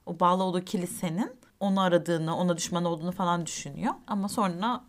[0.05, 3.93] o bağlı olduğu kilisenin onu aradığını, ona düşman olduğunu falan düşünüyor.
[4.07, 4.83] Ama sonra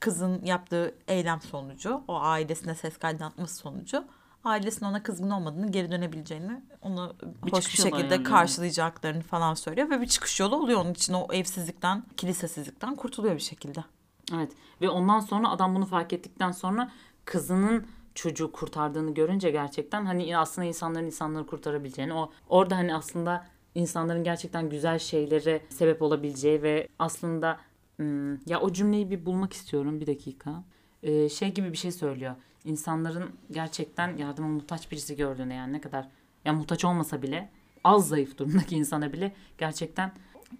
[0.00, 4.04] kızın yaptığı eylem sonucu, o ailesine ses kaydı atması sonucu
[4.46, 8.24] ailesinin ona kızgın olmadığını, geri dönebileceğini, onu Bir hoş bir şekilde ayarlıyor.
[8.24, 13.40] karşılayacaklarını falan söylüyor ve bir çıkış yolu oluyor onun için o evsizlikten, kilisesizlikten kurtuluyor bir
[13.40, 13.84] şekilde.
[14.34, 16.90] Evet ve ondan sonra adam bunu fark ettikten sonra
[17.24, 24.24] kızının çocuğu kurtardığını görünce gerçekten hani aslında insanların insanları kurtarabileceğini o orada hani aslında insanların
[24.24, 27.58] gerçekten güzel şeylere sebep olabileceği ve aslında
[27.96, 30.64] hmm, ya o cümleyi bir bulmak istiyorum bir dakika.
[31.02, 32.34] Ee, şey gibi bir şey söylüyor.
[32.64, 36.08] İnsanların gerçekten yardıma muhtaç birisi gördüğüne yani ne kadar
[36.44, 37.50] ya muhtaç olmasa bile
[37.84, 40.12] az zayıf durumdaki insana bile gerçekten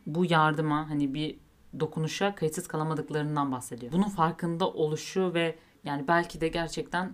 [0.07, 1.37] bu yardıma hani bir
[1.81, 3.92] dokunuşa kayıtsız kalamadıklarından bahsediyor.
[3.92, 7.12] Bunun farkında oluşu ve yani belki de gerçekten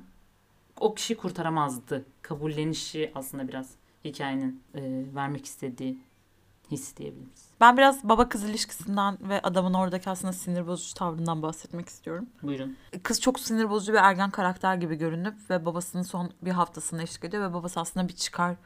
[0.80, 2.04] o kişi kurtaramazdı.
[2.22, 3.70] Kabullenişi aslında biraz
[4.04, 4.80] hikayenin e,
[5.14, 5.98] vermek istediği
[6.70, 7.50] his diyebiliriz.
[7.60, 12.26] Ben biraz baba kız ilişkisinden ve adamın oradaki aslında sinir bozucu tavrından bahsetmek istiyorum.
[12.42, 12.76] Buyurun.
[13.02, 17.24] Kız çok sinir bozucu bir ergen karakter gibi görünüp ve babasının son bir haftasını eşlik
[17.24, 18.56] ediyor ve babası aslında bir çıkar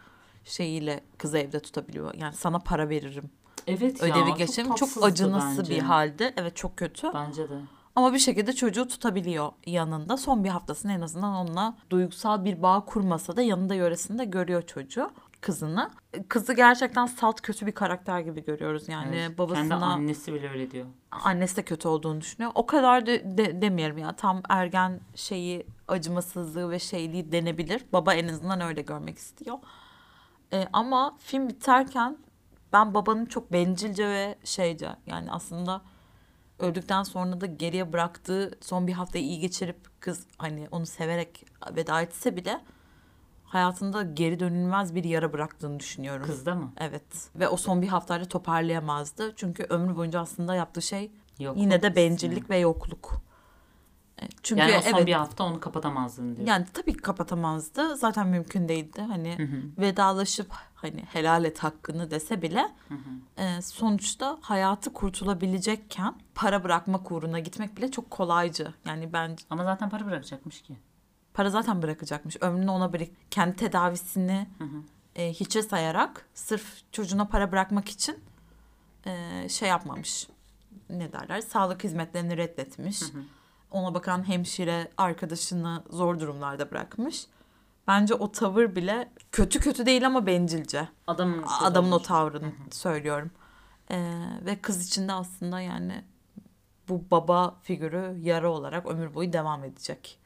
[0.44, 2.14] şeyiyle kızı evde tutabiliyor.
[2.14, 3.30] Yani sana para veririm.
[3.66, 4.68] Evet ya Ödevi çok geçelim.
[4.68, 5.74] Çok, tatsızdı acınası bence.
[5.74, 6.34] bir halde.
[6.36, 7.10] Evet çok kötü.
[7.14, 7.54] Bence de.
[7.96, 10.16] Ama bir şekilde çocuğu tutabiliyor yanında.
[10.16, 15.10] Son bir haftasını en azından onunla duygusal bir bağ kurmasa da yanında yöresinde görüyor çocuğu
[15.40, 15.90] kızını.
[16.28, 18.88] Kızı gerçekten salt kötü bir karakter gibi görüyoruz.
[18.88, 19.38] Yani Evet.
[19.38, 20.86] babasına Kendi annesi bile öyle diyor.
[21.10, 22.52] annesi de kötü olduğunu düşünüyor.
[22.54, 24.12] O kadar da de, demeyelim ya.
[24.12, 27.84] Tam ergen şeyi acımasızlığı ve şeyliği denebilir.
[27.92, 29.58] Baba en azından öyle görmek istiyor.
[30.52, 32.16] Ee, ama film biterken
[32.72, 35.82] ben babanın çok bencilce ve şeyce yani aslında
[36.58, 41.44] öldükten sonra da geriye bıraktığı son bir haftayı iyi geçirip kız hani onu severek
[41.76, 42.60] veda etse bile
[43.44, 46.26] hayatında geri dönülmez bir yara bıraktığını düşünüyorum.
[46.26, 46.72] Kızda mı?
[46.76, 47.30] Evet.
[47.36, 49.32] Ve o son bir haftayla toparlayamazdı.
[49.36, 51.56] Çünkü ömrü boyunca aslında yaptığı şey Yok.
[51.56, 53.25] yine de bencillik ve yokluk.
[54.42, 56.48] Çünkü Yani son evet bir hafta onu kapatamazdın diyor.
[56.48, 57.96] yani tabii ki kapatamazdı.
[57.96, 59.02] Zaten mümkün değildi.
[59.02, 59.62] Hani Hı hı.
[59.78, 63.42] vedalaşıp hani helal et hakkını dese bile Hı hı.
[63.42, 68.74] e, sonuçta hayatı kurtulabilecekken para bırakmak uğruna gitmek bile çok kolaycı.
[68.86, 70.76] Yani ben Ama zaten para bırakacakmış ki.
[71.34, 72.36] para zaten bırakacakmış.
[72.40, 74.82] Ömrünü ona bırak kendi tedavisini Hı hı.
[75.16, 78.16] e, hiçe sayarak sırf çocuğuna para bırakmak için
[79.06, 80.28] e, şey yapmamış.
[80.90, 81.40] Ne derler?
[81.40, 83.02] Sağlık hizmetlerini reddetmiş.
[83.02, 83.22] Hı hı.
[83.76, 87.26] Ona bakan hemşire arkadaşını zor durumlarda bırakmış.
[87.86, 90.88] Bence o tavır bile kötü kötü değil ama bencilce.
[91.06, 93.30] Adamın, Adamın o tavrını söylüyorum.
[93.90, 96.04] E, ve kız için de aslında yani
[96.88, 100.18] bu baba figürü yara olarak ömür boyu devam edecek.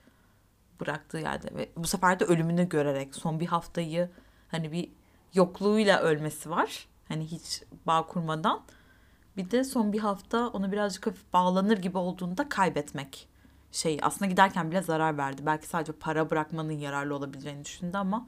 [0.80, 4.10] Bıraktığı yerde ve bu sefer de ölümünü görerek son bir haftayı
[4.48, 4.92] hani bir
[5.34, 6.88] yokluğuyla ölmesi var.
[7.08, 8.60] Hani hiç bağ kurmadan.
[9.36, 13.29] Bir de son bir hafta onu birazcık hafif bağlanır gibi olduğunda kaybetmek
[13.72, 15.42] şey aslında giderken bile zarar verdi.
[15.46, 18.26] Belki sadece para bırakmanın yararlı olabileceğini düşündü ama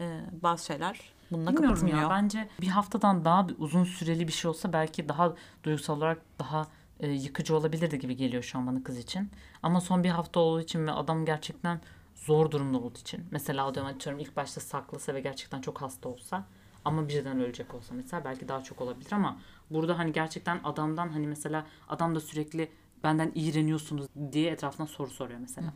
[0.00, 2.02] e, bazı şeyler bununla Bilmiyorum kapatmıyor.
[2.02, 6.22] ya bence bir haftadan daha bir uzun süreli bir şey olsa belki daha duygusal olarak
[6.38, 6.66] daha
[7.00, 9.30] e, yıkıcı olabilirdi gibi geliyor şu an bana kız için.
[9.62, 11.80] Ama son bir hafta olduğu için ve adam gerçekten
[12.14, 13.24] zor durumda olduğu için.
[13.30, 16.44] Mesela atıyorum atıyorum ilk başta saklasa ve gerçekten çok hasta olsa
[16.84, 19.38] ama birden ölecek olsa mesela belki daha çok olabilir ama
[19.70, 22.70] burada hani gerçekten adamdan hani mesela adam da sürekli
[23.04, 25.72] benden iğreniyorsunuz diye etrafına soru soruyor mesela.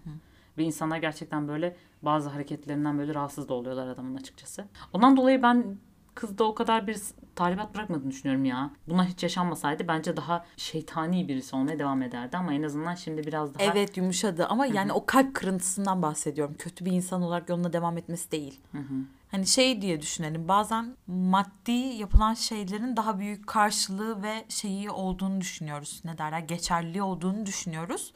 [0.58, 4.64] Ve insanlar gerçekten böyle bazı hareketlerinden böyle rahatsız da oluyorlar adamın açıkçası.
[4.92, 5.78] Ondan dolayı ben
[6.14, 6.96] kızda o kadar bir
[7.34, 8.70] talimat bırakmadığını düşünüyorum ya.
[8.88, 13.54] Buna hiç yaşanmasaydı bence daha şeytani birisi olmaya devam ederdi ama en azından şimdi biraz
[13.54, 16.54] daha Evet yumuşadı ama yani o kalp kırıntısından bahsediyorum.
[16.58, 18.60] Kötü bir insan olarak yoluna devam etmesi değil.
[18.72, 18.94] Hı hı.
[19.30, 26.00] Hani şey diye düşünelim bazen maddi yapılan şeylerin daha büyük karşılığı ve şeyi olduğunu düşünüyoruz.
[26.04, 28.12] Ne derler geçerli olduğunu düşünüyoruz.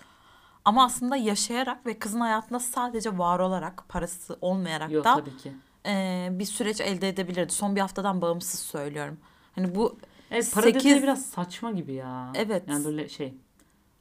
[0.64, 5.52] Ama aslında yaşayarak ve kızın hayatında sadece var olarak parası olmayarak Yok da tabii ki.
[5.86, 7.52] e, bir süreç elde edebilirdi.
[7.52, 9.18] Son bir haftadan bağımsız söylüyorum.
[9.54, 9.98] Hani bu
[10.30, 12.32] Evet para Sekiz- detayı biraz saçma gibi ya.
[12.34, 12.62] Evet.
[12.68, 13.34] Yani böyle şey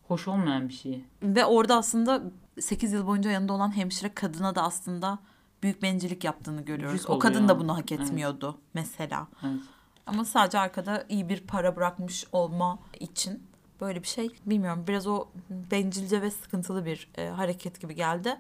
[0.08, 1.06] hoş olmayan bir şey.
[1.24, 2.22] Ve orada aslında
[2.60, 5.20] 8 yıl boyunca yanında olan hemşire kadına da aslında
[5.64, 7.00] büyük bencillik yaptığını görüyoruz.
[7.02, 7.50] Yük o kadın oluyor.
[7.50, 8.02] da bunu hak Evet.
[8.02, 9.28] etmiyordu mesela.
[9.44, 9.60] Evet.
[10.06, 13.44] Ama sadece arkada iyi bir para bırakmış olma için
[13.82, 14.86] böyle bir şey bilmiyorum.
[14.88, 18.38] Biraz o bencilce ve sıkıntılı bir e, hareket gibi geldi.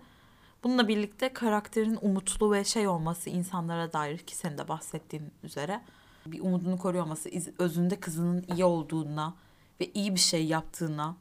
[0.63, 5.81] Bununla birlikte karakterin umutlu ve şey olması insanlara dair ki senin de bahsettiğin üzere
[6.25, 7.29] bir umudunu koruyor olması,
[7.59, 9.33] özünde kızının iyi olduğuna
[9.81, 11.15] ve iyi bir şey yaptığına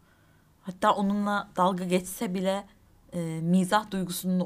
[0.62, 2.66] hatta onunla dalga geçse bile
[3.12, 4.40] e, mizah duygusunun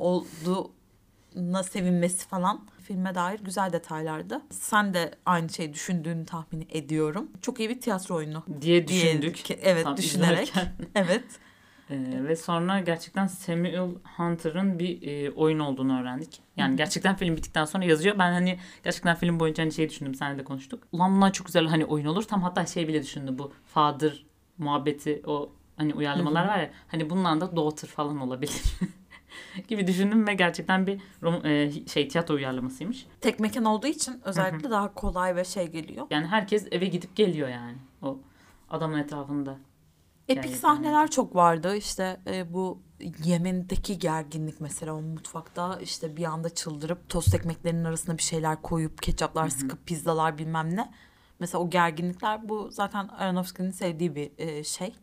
[1.37, 4.41] olduğuna sevinmesi falan filme dair güzel detaylardı.
[4.51, 7.31] Sen de aynı şeyi düşündüğünü tahmin ediyorum.
[7.43, 8.45] Çok iyi bir tiyatro oyunu.
[8.61, 9.37] diye diye- düşündük.
[9.37, 10.49] ki- evet tam düşünerek.
[10.49, 10.73] izlerken.
[10.95, 11.25] evet.
[11.91, 16.41] Ee, ve sonra gerçekten Samuel Hunter'ın bir e, oyun olduğunu öğrendik.
[16.57, 18.19] Yani gerçekten film bittikten sonra yazıyor.
[18.19, 20.15] Ben hani gerçekten film boyunca hani şey düşündüm.
[20.15, 20.83] Seninle de konuştuk.
[20.93, 22.23] Ulan bunlar çok güzel hani oyun olur.
[22.23, 24.27] Tam hatta şey bile düşündüm bu Father
[24.59, 26.71] muhabbeti o hani uyarlamalar var ya.
[26.89, 28.63] Hani bundan da Daughter falan olabilir.
[29.69, 33.07] gibi düşündüm ve gerçekten bir rom- e, şey tiyatro uyarlamasıymış.
[33.21, 36.07] Tek mekan olduğu için özellikle daha kolay ve şey geliyor.
[36.11, 37.77] Yani herkes eve gidip geliyor yani.
[38.03, 38.19] O
[38.71, 39.59] adamın etrafında.
[40.29, 41.77] Epik Yani- sahneler çok vardı.
[41.77, 42.83] İşte e, bu
[43.25, 49.03] Yemen'deki gerginlik mesela o mutfakta işte bir anda çıldırıp tost ekmeklerinin arasına bir şeyler koyup
[49.03, 50.93] ketçaplar sıkıp pizzalar bilmem ne.
[51.39, 54.95] Mesela o gerginlikler bu zaten Aronofsky'nin sevdiği bir e, şey.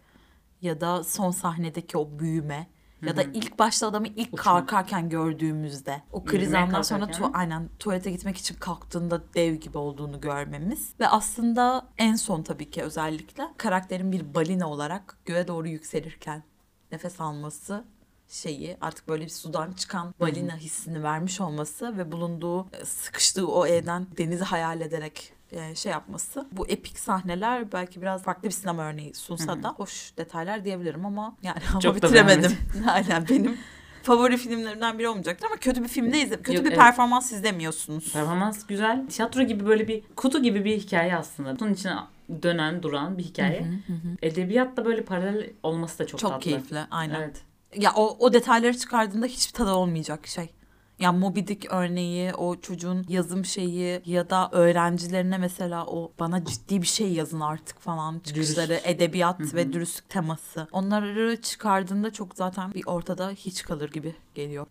[0.62, 2.68] Ya da son sahnedeki o büyüme.
[3.02, 7.28] Ya da ilk başta adamı ilk kalkarken gördüğümüzde o kriz Yürümeye andan sonra kalkarken.
[7.28, 12.70] tu- aynen tuvalete gitmek için kalktığında dev gibi olduğunu görmemiz ve aslında en son tabii
[12.72, 16.44] ki özellikle karakterin bir balina olarak göğe doğru yükselirken
[16.92, 17.84] nefes alması
[18.28, 23.66] şeyi artık böyle bir sudan çıkan balina hissini vermiş olması ve bulunduğu e, sıkıştığı o
[23.66, 26.48] evden denizi hayal ederek e, şey yapması.
[26.52, 31.36] Bu epik sahneler belki biraz farklı bir sinema örneği sunsa da hoş detaylar diyebilirim ama
[31.44, 32.58] yani ama Çok bitiremedim.
[32.88, 33.58] Aynen benim
[34.04, 36.80] favori filmlerimden biri olmayacaktır ama kötü bir filmde izle kötü Yok, bir evet.
[36.80, 38.14] performans izlemiyorsunuz.
[38.14, 39.08] Performans güzel.
[39.08, 41.60] Tiyatro gibi böyle bir kutu gibi bir hikaye aslında.
[41.60, 41.96] Bunun içine
[42.44, 43.68] dönen, duran bir hikaye.
[44.22, 46.44] Edebiyatla böyle paralel olması da çok, Çok tatlı.
[46.44, 47.16] keyifli aynen.
[47.16, 47.42] Evet.
[47.76, 50.50] Ya o, o detayları çıkardığında hiçbir tadı olmayacak şey.
[51.00, 56.82] Ya Moby Dick örneği, o çocuğun yazım şeyi ya da öğrencilerine mesela o bana ciddi
[56.82, 58.88] bir şey yazın artık falan çıkışları, Dürüst.
[58.88, 59.54] edebiyat Hı hı.
[59.54, 60.68] ve dürüstlük teması.
[60.72, 64.68] Onları çıkardığında çok zaten bir ortada hiç kalır gibi geliyor.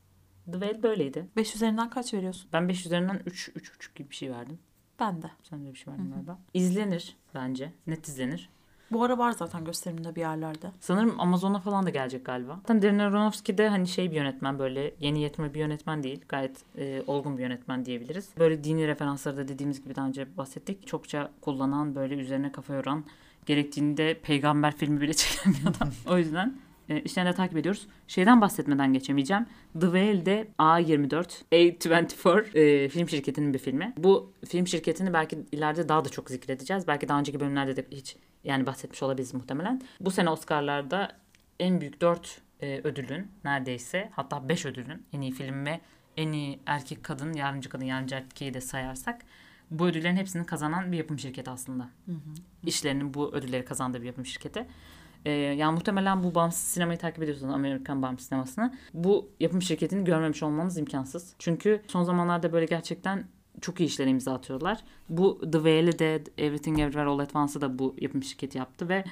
[0.46, 1.26] The Whale böyleydi.
[1.36, 2.50] 5 üzerinden kaç veriyorsun?
[2.52, 4.58] Ben 5 üzerinden 3, 3,5 gibi bir şey verdim.
[5.00, 5.30] Ben de.
[5.42, 6.38] Sen de bir şey verdin galiba.
[6.54, 7.72] İzlenir bence.
[7.86, 8.50] Net izlenir.
[8.90, 10.70] Bu ara var zaten gösterimde bir yerlerde.
[10.80, 12.56] Sanırım Amazon'a falan da gelecek galiba.
[12.56, 16.20] Zaten Darren Aronofsky de hani şey bir yönetmen böyle yeni yetme bir yönetmen değil.
[16.28, 18.28] Gayet e, olgun bir yönetmen diyebiliriz.
[18.38, 20.86] Böyle dini referansları da dediğimiz gibi daha önce bahsettik.
[20.86, 23.04] Çokça kullanan böyle üzerine kafa yoran
[23.46, 25.90] gerektiğinde peygamber filmi bile çeken bir adam.
[26.08, 27.86] o yüzden e, işlerini de takip ediyoruz.
[28.08, 29.46] Şeyden bahsetmeden geçemeyeceğim.
[29.72, 33.94] The Whale'de A24, A24 e, film şirketinin bir filmi.
[33.96, 36.86] Bu film şirketini belki ileride daha da çok zikredeceğiz.
[36.88, 39.82] Belki daha önceki bölümlerde de hiç yani bahsetmiş olabiliriz muhtemelen.
[40.00, 41.12] Bu sene Oscar'larda
[41.60, 45.80] en büyük 4 ödülün neredeyse hatta 5 ödülün en iyi film ve
[46.16, 49.20] en iyi erkek kadın, yardımcı kadın, yardımcı erkeği de sayarsak
[49.70, 51.90] bu ödüllerin hepsini kazanan bir yapım şirketi aslında.
[52.66, 54.66] İşlerinin bu ödülleri kazandığı bir yapım şirketi.
[55.24, 60.42] Ee, yani muhtemelen bu bağımsız sinemayı takip ediyorsanız Amerikan bağımsız sinemasını bu yapım şirketini görmemiş
[60.42, 61.34] olmanız imkansız.
[61.38, 63.24] Çünkü son zamanlarda böyle gerçekten
[63.60, 64.84] çok iyi işlere imza atıyorlar.
[65.08, 69.04] Bu The Whale'i de Everything Everywhere All at Once'ı da bu yapım şirketi yaptı ve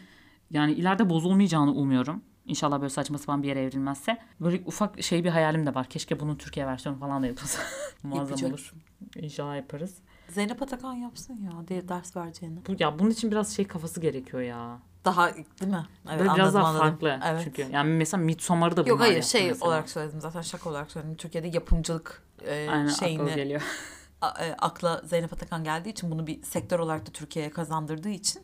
[0.50, 2.22] yani ileride bozulmayacağını umuyorum.
[2.46, 4.18] İnşallah böyle saçma sapan bir yere evrilmezse.
[4.40, 5.86] Böyle ufak şey bir hayalim de var.
[5.86, 7.62] Keşke bunun Türkiye versiyonu falan da yapılsa.
[8.02, 8.50] Muazzam Yapacak.
[8.50, 8.74] olur.
[9.16, 9.98] İnşallah yaparız.
[10.28, 12.58] Zeynep Atakan yapsın ya ders vereceğini.
[12.66, 14.78] Bu, ya bunun için biraz şey kafası gerekiyor ya.
[15.06, 15.86] Daha değil mi?
[16.08, 16.86] Evet, Böyle biraz daha anladım.
[16.88, 17.40] farklı Evet.
[17.44, 17.66] çünkü.
[17.72, 19.66] Yani mesela Midsommar'ı da bunlar Yok hayır şey mesela.
[19.68, 21.16] olarak söyledim zaten şaka olarak söyledim.
[21.16, 23.62] Türkiye'de yapımcılık e, Aynen şeyini geliyor.
[24.20, 28.42] a- e, akla Zeynep Atakan geldiği için bunu bir sektör olarak da Türkiye'ye kazandırdığı için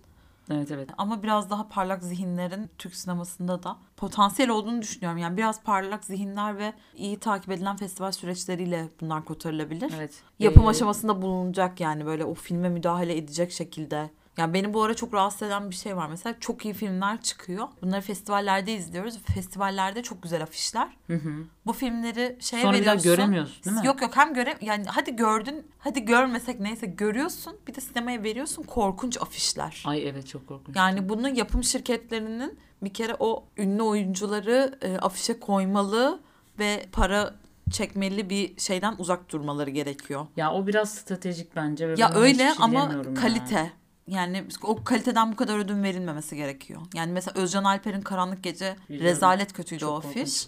[0.51, 0.91] evet evet.
[0.99, 5.19] ama biraz daha parlak zihinlerin Türk sinemasında da potansiyel olduğunu düşünüyorum.
[5.19, 9.93] Yani biraz parlak zihinler ve iyi takip edilen festival süreçleriyle bunlar kurtarılabilir.
[9.97, 10.15] Evet.
[10.39, 14.11] Yapım Ee, aşamasında bulunacak yani böyle o filme müdahale edecek şekilde.
[14.37, 16.09] Yani beni bu ara çok rahatsız eden bir şey var.
[16.09, 17.69] Mesela çok iyi filmler çıkıyor.
[17.83, 19.19] Bunları festivallerde izliyoruz.
[19.35, 20.89] Festivallerde çok güzel afişler.
[21.07, 21.31] Hı hı.
[21.67, 23.03] Bu filmleri şeye Sonra veriyorsun.
[23.03, 23.87] göremiyorsun değil mi?
[23.87, 28.63] Yok yok hem göre yani hadi gördün hadi görmesek neyse görüyorsun bir de sinemaya veriyorsun
[28.63, 29.83] korkunç afişler.
[29.87, 30.77] Ay evet çok korkunç.
[30.77, 36.21] Yani bunu yapım şirketlerinin bir kere o ünlü oyuncuları e, afişe koymalı
[36.59, 37.35] ve para
[37.71, 40.27] çekmeli bir şeyden uzak durmaları gerekiyor.
[40.37, 41.89] Ya o biraz stratejik bence.
[41.89, 43.21] Ve Ya öyle ama diyemiyorum ya.
[43.21, 43.73] kalite.
[44.09, 46.81] Yani o kaliteden bu kadar ödün verilmemesi gerekiyor.
[46.95, 49.07] Yani mesela Özcan Alper'in Karanlık Gece Biliyorum.
[49.11, 50.17] rezalet kötüydü Çok o korkunç.
[50.17, 50.47] afiş.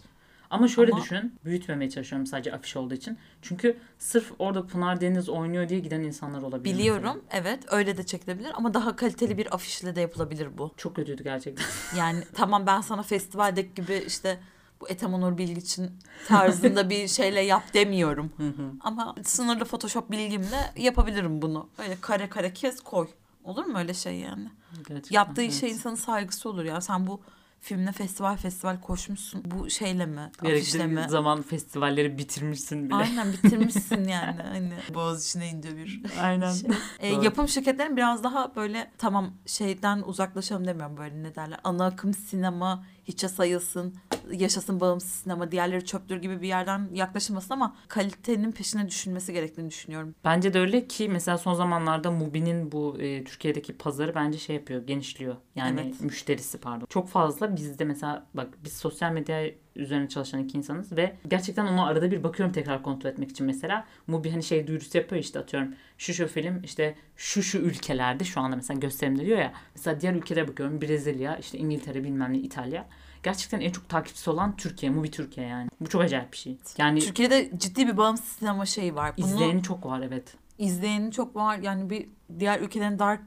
[0.51, 1.39] Ama şöyle Ama- düşün.
[1.45, 3.19] Büyütmemeye çalışıyorum sadece afiş olduğu için.
[3.43, 6.65] Çünkü sırf orada Pınar Deniz oynuyor diye giden insanlar olabilir.
[6.75, 10.73] Biliyorum evet öyle de çekilebilir ama daha kaliteli bir afişle de yapılabilir bu.
[10.77, 11.65] Çok kötüydü gerçekten.
[11.99, 14.41] Yani tamam ben sana festivaldeki gibi işte
[14.81, 15.91] bu Ethem Onur Bilgiç'in
[16.29, 18.33] tarzında bir şeyle yap demiyorum.
[18.81, 21.69] Ama sınırlı Photoshop bilgimle yapabilirim bunu.
[21.79, 23.07] Öyle kare kare kes koy.
[23.45, 24.49] Olur mu öyle şey yani?
[24.89, 25.55] Gerçekten, Yaptığı evet.
[25.55, 26.81] şey insanın saygısı olur ya.
[26.81, 27.21] Sen bu
[27.61, 29.43] filmle festival festival koşmuşsun.
[29.45, 30.31] Bu şeyle mi?
[30.43, 31.07] Afişle mi?
[31.09, 32.95] zaman festivalleri bitirmişsin bile.
[32.95, 34.43] Aynen bitirmişsin yani.
[34.43, 36.53] Hani boğaz içine ince bir Aynen.
[36.53, 36.71] şey.
[36.99, 41.61] E, yapım şirketlerin biraz daha böyle tamam şeyden uzaklaşalım demiyorum böyle ne derler.
[41.65, 43.95] Ana akım sinema hiçe sayılsın,
[44.33, 50.15] yaşasın bağımsız sinema, diğerleri çöptür gibi bir yerden yaklaşılmasın ama kalitenin peşine düşülmesi gerektiğini düşünüyorum.
[50.25, 54.87] Bence de öyle ki mesela son zamanlarda Mubi'nin bu e, Türkiye'deki pazarı bence şey yapıyor,
[54.87, 55.37] genişliyor.
[55.55, 56.01] Yani Evet.
[56.01, 56.87] müşterisi pardon.
[56.89, 61.87] Çok fazla bizde mesela bak biz sosyal medya üzerine çalışan iki insanız ve gerçekten onu
[61.87, 63.85] arada bir bakıyorum tekrar kontrol etmek için mesela.
[64.07, 68.41] Mubi hani şey duyurusu yapıyor işte atıyorum şu şu film işte şu şu ülkelerde şu
[68.41, 69.53] anda mesela gösterimde diyor ya.
[69.75, 72.87] Mesela diğer ülkelere bakıyorum Brezilya işte İngiltere bilmem ne İtalya.
[73.25, 75.69] Gerçekten en çok takipçisi olan Türkiye, Mubi Türkiye yani.
[75.81, 76.59] Bu çok acayip bir şey.
[76.79, 79.15] Yani Türkiye'de ciddi bir bağımsız sinema şeyi var.
[79.19, 80.35] Bunu izleyeni çok var evet.
[80.59, 81.59] izleyeni çok var.
[81.59, 82.09] Yani bir
[82.39, 83.19] diğer ülkelerin dar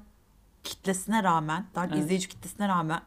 [0.64, 1.98] kitlesine rağmen, dar Evet.
[1.98, 3.02] izleyici kitlesine rağmen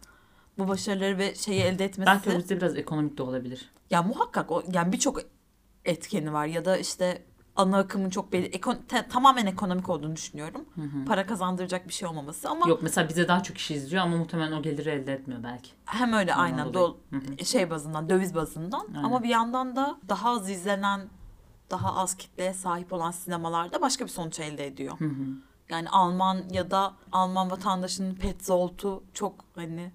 [0.58, 3.70] bu başarıları ve şeyi elde etmesi Belki bizde biraz ekonomik de olabilir.
[3.90, 5.20] Ya muhakkak o yani birçok
[5.84, 7.22] etkeni var ya da işte
[7.60, 10.64] ana akımın çok belli ekon- te- tamamen ekonomik olduğunu düşünüyorum.
[11.06, 14.52] Para kazandıracak bir şey olmaması ama Yok mesela bize daha çok kişi izliyor ama muhtemelen
[14.52, 15.70] o geliri elde etmiyor belki.
[15.84, 19.02] hem öyle Ondan aynen do- şey bazından döviz bazından Aynen.
[19.02, 21.00] ama bir yandan da daha az izlenen
[21.70, 24.98] daha az kitleye sahip olan sinemalarda başka bir sonuç elde ediyor.
[25.68, 29.92] Yani Alman ya da Alman vatandaşının Petzolt'u çok hani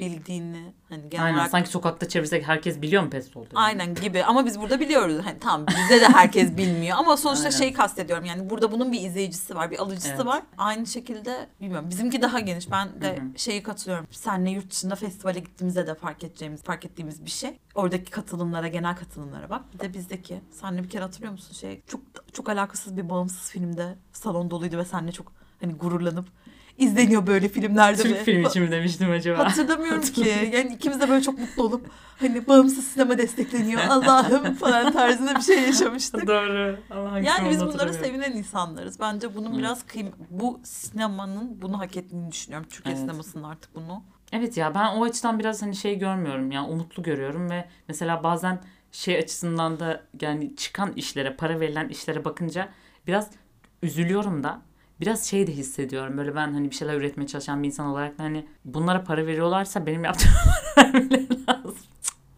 [0.00, 3.48] bildiğini hani genel Aynen olarak sanki sokakta çevirsek herkes biliyor mu pes oldu?
[3.54, 5.20] Aynen gibi ama biz burada biliyoruz.
[5.24, 7.58] Hani tamam bizde de herkes bilmiyor ama sonuçta Aynen.
[7.58, 8.24] şeyi kastediyorum.
[8.24, 10.26] Yani burada bunun bir izleyicisi var, bir alıcısı Evet.
[10.26, 10.42] var.
[10.58, 11.90] Aynı şekilde bilmiyorum.
[11.90, 12.70] Bizimki daha geniş.
[12.70, 13.38] Ben de Hı hı.
[13.38, 14.06] şeyi katılıyorum.
[14.10, 17.58] Senle yurt dışında festivale gittiğimizde de fark edeceğimiz, fark ettiğimiz bir şey.
[17.74, 19.74] Oradaki katılımlara, genel katılımlara bak.
[19.74, 20.40] Bir de bizdeki.
[20.50, 21.82] Senle bir kere hatırlıyor musun şey?
[21.86, 22.00] Çok
[22.32, 26.28] çok alakasız bir bağımsız filmde salon doluydu ve senle çok hani gururlanıp
[26.78, 28.02] izleniyor böyle filmlerde.
[28.02, 29.38] Türk ve- filmi için mi demiştim acaba?
[29.38, 30.50] Hatırlamıyorum ki.
[30.52, 31.86] Yani ikimiz de böyle çok mutlu olup
[32.20, 36.26] hani bağımsız sinema destekleniyor Allah'ım falan tarzında bir şey yaşamıştık.
[36.26, 36.76] Doğru.
[36.90, 39.00] Allah Yani biz bunlara sevinen insanlarız.
[39.00, 39.58] Bence bunun Evet.
[39.58, 42.66] biraz kıym bu sinemanın bunu hak ettiğini düşünüyorum.
[42.70, 43.02] Türkiye Evet.
[43.02, 44.02] sinemasının artık bunu.
[44.32, 48.60] Evet ya ben o açıdan biraz hani şey görmüyorum ya umutlu görüyorum ve mesela bazen
[48.92, 52.68] şey açısından da yani çıkan işlere para verilen işlere bakınca
[53.06, 53.30] biraz
[53.82, 54.62] üzülüyorum da
[55.00, 58.22] biraz şey de hissediyorum böyle ben hani bir şeyler üretmeye çalışan bir insan olarak da
[58.22, 60.32] hani bunlara para veriyorlarsa benim yaptığım
[60.74, 61.86] para vermeleri lazım.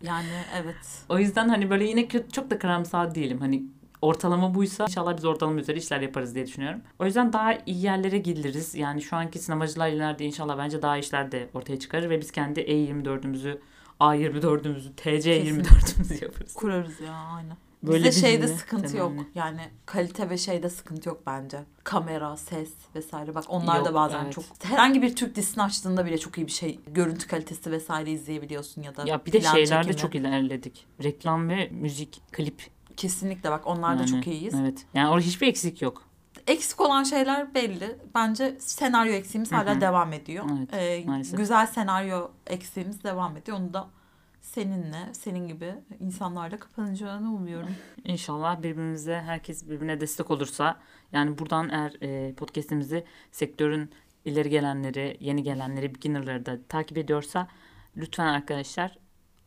[0.03, 0.29] Yani
[0.63, 1.05] evet.
[1.09, 3.39] O yüzden hani böyle yine kötü, çok da karamsar değilim.
[3.41, 3.63] Hani
[4.03, 6.81] ortalama buysa inşallah biz ortalama üzeri işler yaparız diye düşünüyorum.
[6.99, 8.75] O yüzden daha iyi yerlere geliriz.
[8.75, 12.61] Yani şu anki sinemacılar ileride inşallah bence daha işler de ortaya çıkarır ve biz kendi
[12.61, 13.59] E24'ümüzü,
[14.01, 16.55] A24'ümüzü, TC24'ümüzü yaparız.
[16.55, 17.57] Kurarız ya aynen.
[17.87, 19.17] Böyle Bizde bir şeyde cümle sıkıntı temenni.
[19.19, 19.27] yok.
[19.35, 21.59] Yani kalite ve şeyde sıkıntı yok bence.
[21.85, 23.35] Kamera, ses vesaire.
[23.35, 24.33] Bak onlar da Yok, bazen evet.
[24.33, 26.81] çok herhangi bir Türk dizisini açtığında bile çok iyi bir şey.
[26.87, 30.87] Görüntü kalitesi vesaire izleyebiliyorsun ya da Ya bir de şeylerde çok ilerledik.
[31.03, 32.63] Reklam ve müzik, klip.
[32.97, 34.55] Kesinlikle bak onlarda Yani, çok iyiyiz.
[34.61, 34.87] Evet.
[34.95, 36.03] Yani orada hiçbir eksik yok.
[36.47, 37.97] Eksik olan şeyler belli.
[38.15, 40.45] Bence senaryo eksiğimiz hala devam ediyor.
[40.59, 41.39] Evet, Ee, maalesef.
[41.39, 43.59] güzel senaryo eksiğimiz devam ediyor.
[43.59, 43.89] Onu da
[44.57, 47.69] seninle, senin gibi insanlarla kapanacağını umuyorum.
[48.05, 50.81] İnşallah birbirimize herkes birbirine destek olursa
[51.13, 53.91] yani buradan eğer e, podcast'imizi sektörün
[54.25, 57.49] ileri gelenleri, yeni gelenleri, beginner'ları da takip ediyorsa
[57.97, 58.99] lütfen arkadaşlar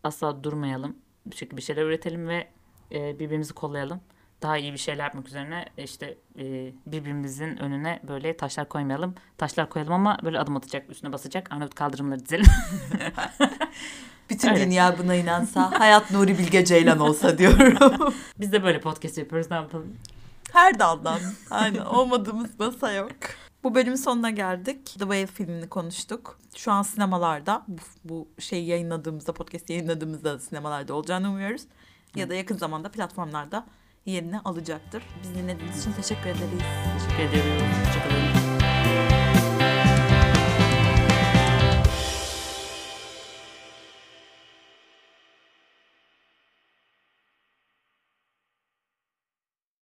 [0.03, 0.97] asla durmayalım.
[1.25, 2.47] Bir şekilde bir şeyler üretelim ve
[2.91, 4.01] e, birbirimizi kollayalım.
[4.41, 9.15] Daha iyi bir şeyler yapmak üzerine işte e, birbirimizin önüne böyle taşlar koymayalım.
[9.37, 11.51] Taşlar koyalım ama böyle adım atacak, üstüne basacak.
[11.51, 12.45] Arnavut kaldırımları dizelim.
[14.29, 14.65] Bütün Öyle.
[14.65, 18.13] dünya buna inansa, hayat Nuri Bilge Ceylan olsa diyorum.
[18.39, 19.95] Biz de böyle podcast yapıyoruz ne yapalım.
[20.53, 21.19] Her daldan.
[21.49, 23.11] Aynen olmadığımız masa yok.
[23.63, 24.85] Bu bölümün sonuna geldik.
[24.85, 26.39] The Whale filmini konuştuk.
[26.55, 27.65] Şu an sinemalarda.
[27.67, 31.61] Bu, bu şeyi yayınladığımızda, podcast yayınladığımızda da sinemalarda olacağını umuyoruz.
[32.15, 33.65] Ya da yakın zamanda platformlarda
[34.05, 35.03] yerini alacaktır.
[35.23, 36.61] Biz dinlediğiniz için teşekkür ederiz.
[36.97, 38.38] Teşekkür ediyoruz.